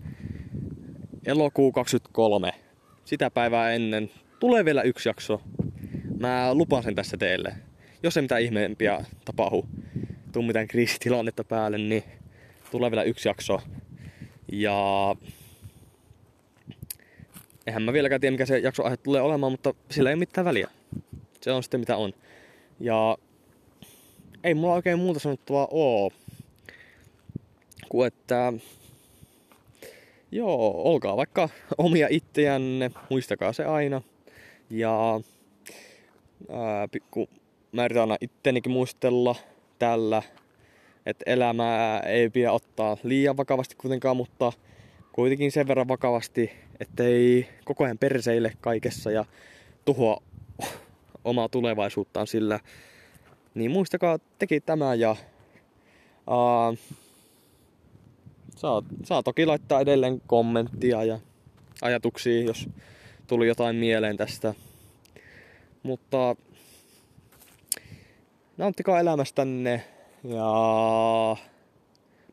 [1.25, 2.51] Elokuu 23.
[3.05, 4.09] Sitä päivää ennen.
[4.39, 5.41] Tulee vielä yksi jakso.
[6.19, 7.55] Mä lupaan sen tässä teille
[8.03, 9.67] jos ei mitään ihmeempiä tapahdu,
[10.31, 12.03] tuu mitään kriisitilannetta päälle, niin
[12.71, 13.61] tulee vielä yksi jakso.
[14.51, 15.15] Ja
[17.67, 20.45] eihän mä vieläkään tiedä, mikä se jakso aihe tulee olemaan, mutta sillä ei ole mitään
[20.45, 20.67] väliä.
[21.41, 22.13] Se on sitten mitä on.
[22.79, 23.17] Ja
[24.43, 26.11] ei mulla oikein muuta sanottavaa oo.
[27.89, 28.53] Kuin että
[30.31, 34.01] joo, olkaa vaikka omia itseänne, muistakaa se aina.
[34.69, 35.19] Ja
[36.49, 37.27] ää, kun
[37.71, 39.35] mä yritän aina ittenikin muistella
[39.79, 40.23] tällä,
[41.05, 44.53] että elämää ei pidä ottaa liian vakavasti kuitenkaan, mutta
[45.11, 49.25] kuitenkin sen verran vakavasti, ettei koko ajan perseille kaikessa ja
[49.85, 50.21] tuhoa
[51.25, 52.59] omaa tulevaisuuttaan sillä.
[53.53, 56.77] Niin muistakaa teki tämä ja uh,
[58.55, 61.19] saa, saa toki laittaa edelleen kommenttia ja
[61.81, 62.69] ajatuksia, jos
[63.27, 64.53] tuli jotain mieleen tästä.
[65.83, 66.35] Mutta
[68.57, 69.83] nauttikaa elämästänne
[70.23, 70.45] ja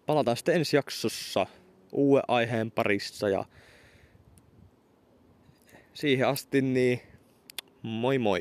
[0.06, 1.46] palataan sitten ensi jaksossa
[1.92, 3.44] uuden aiheen parissa ja
[5.94, 7.00] siihen asti niin
[7.82, 8.40] moi moi!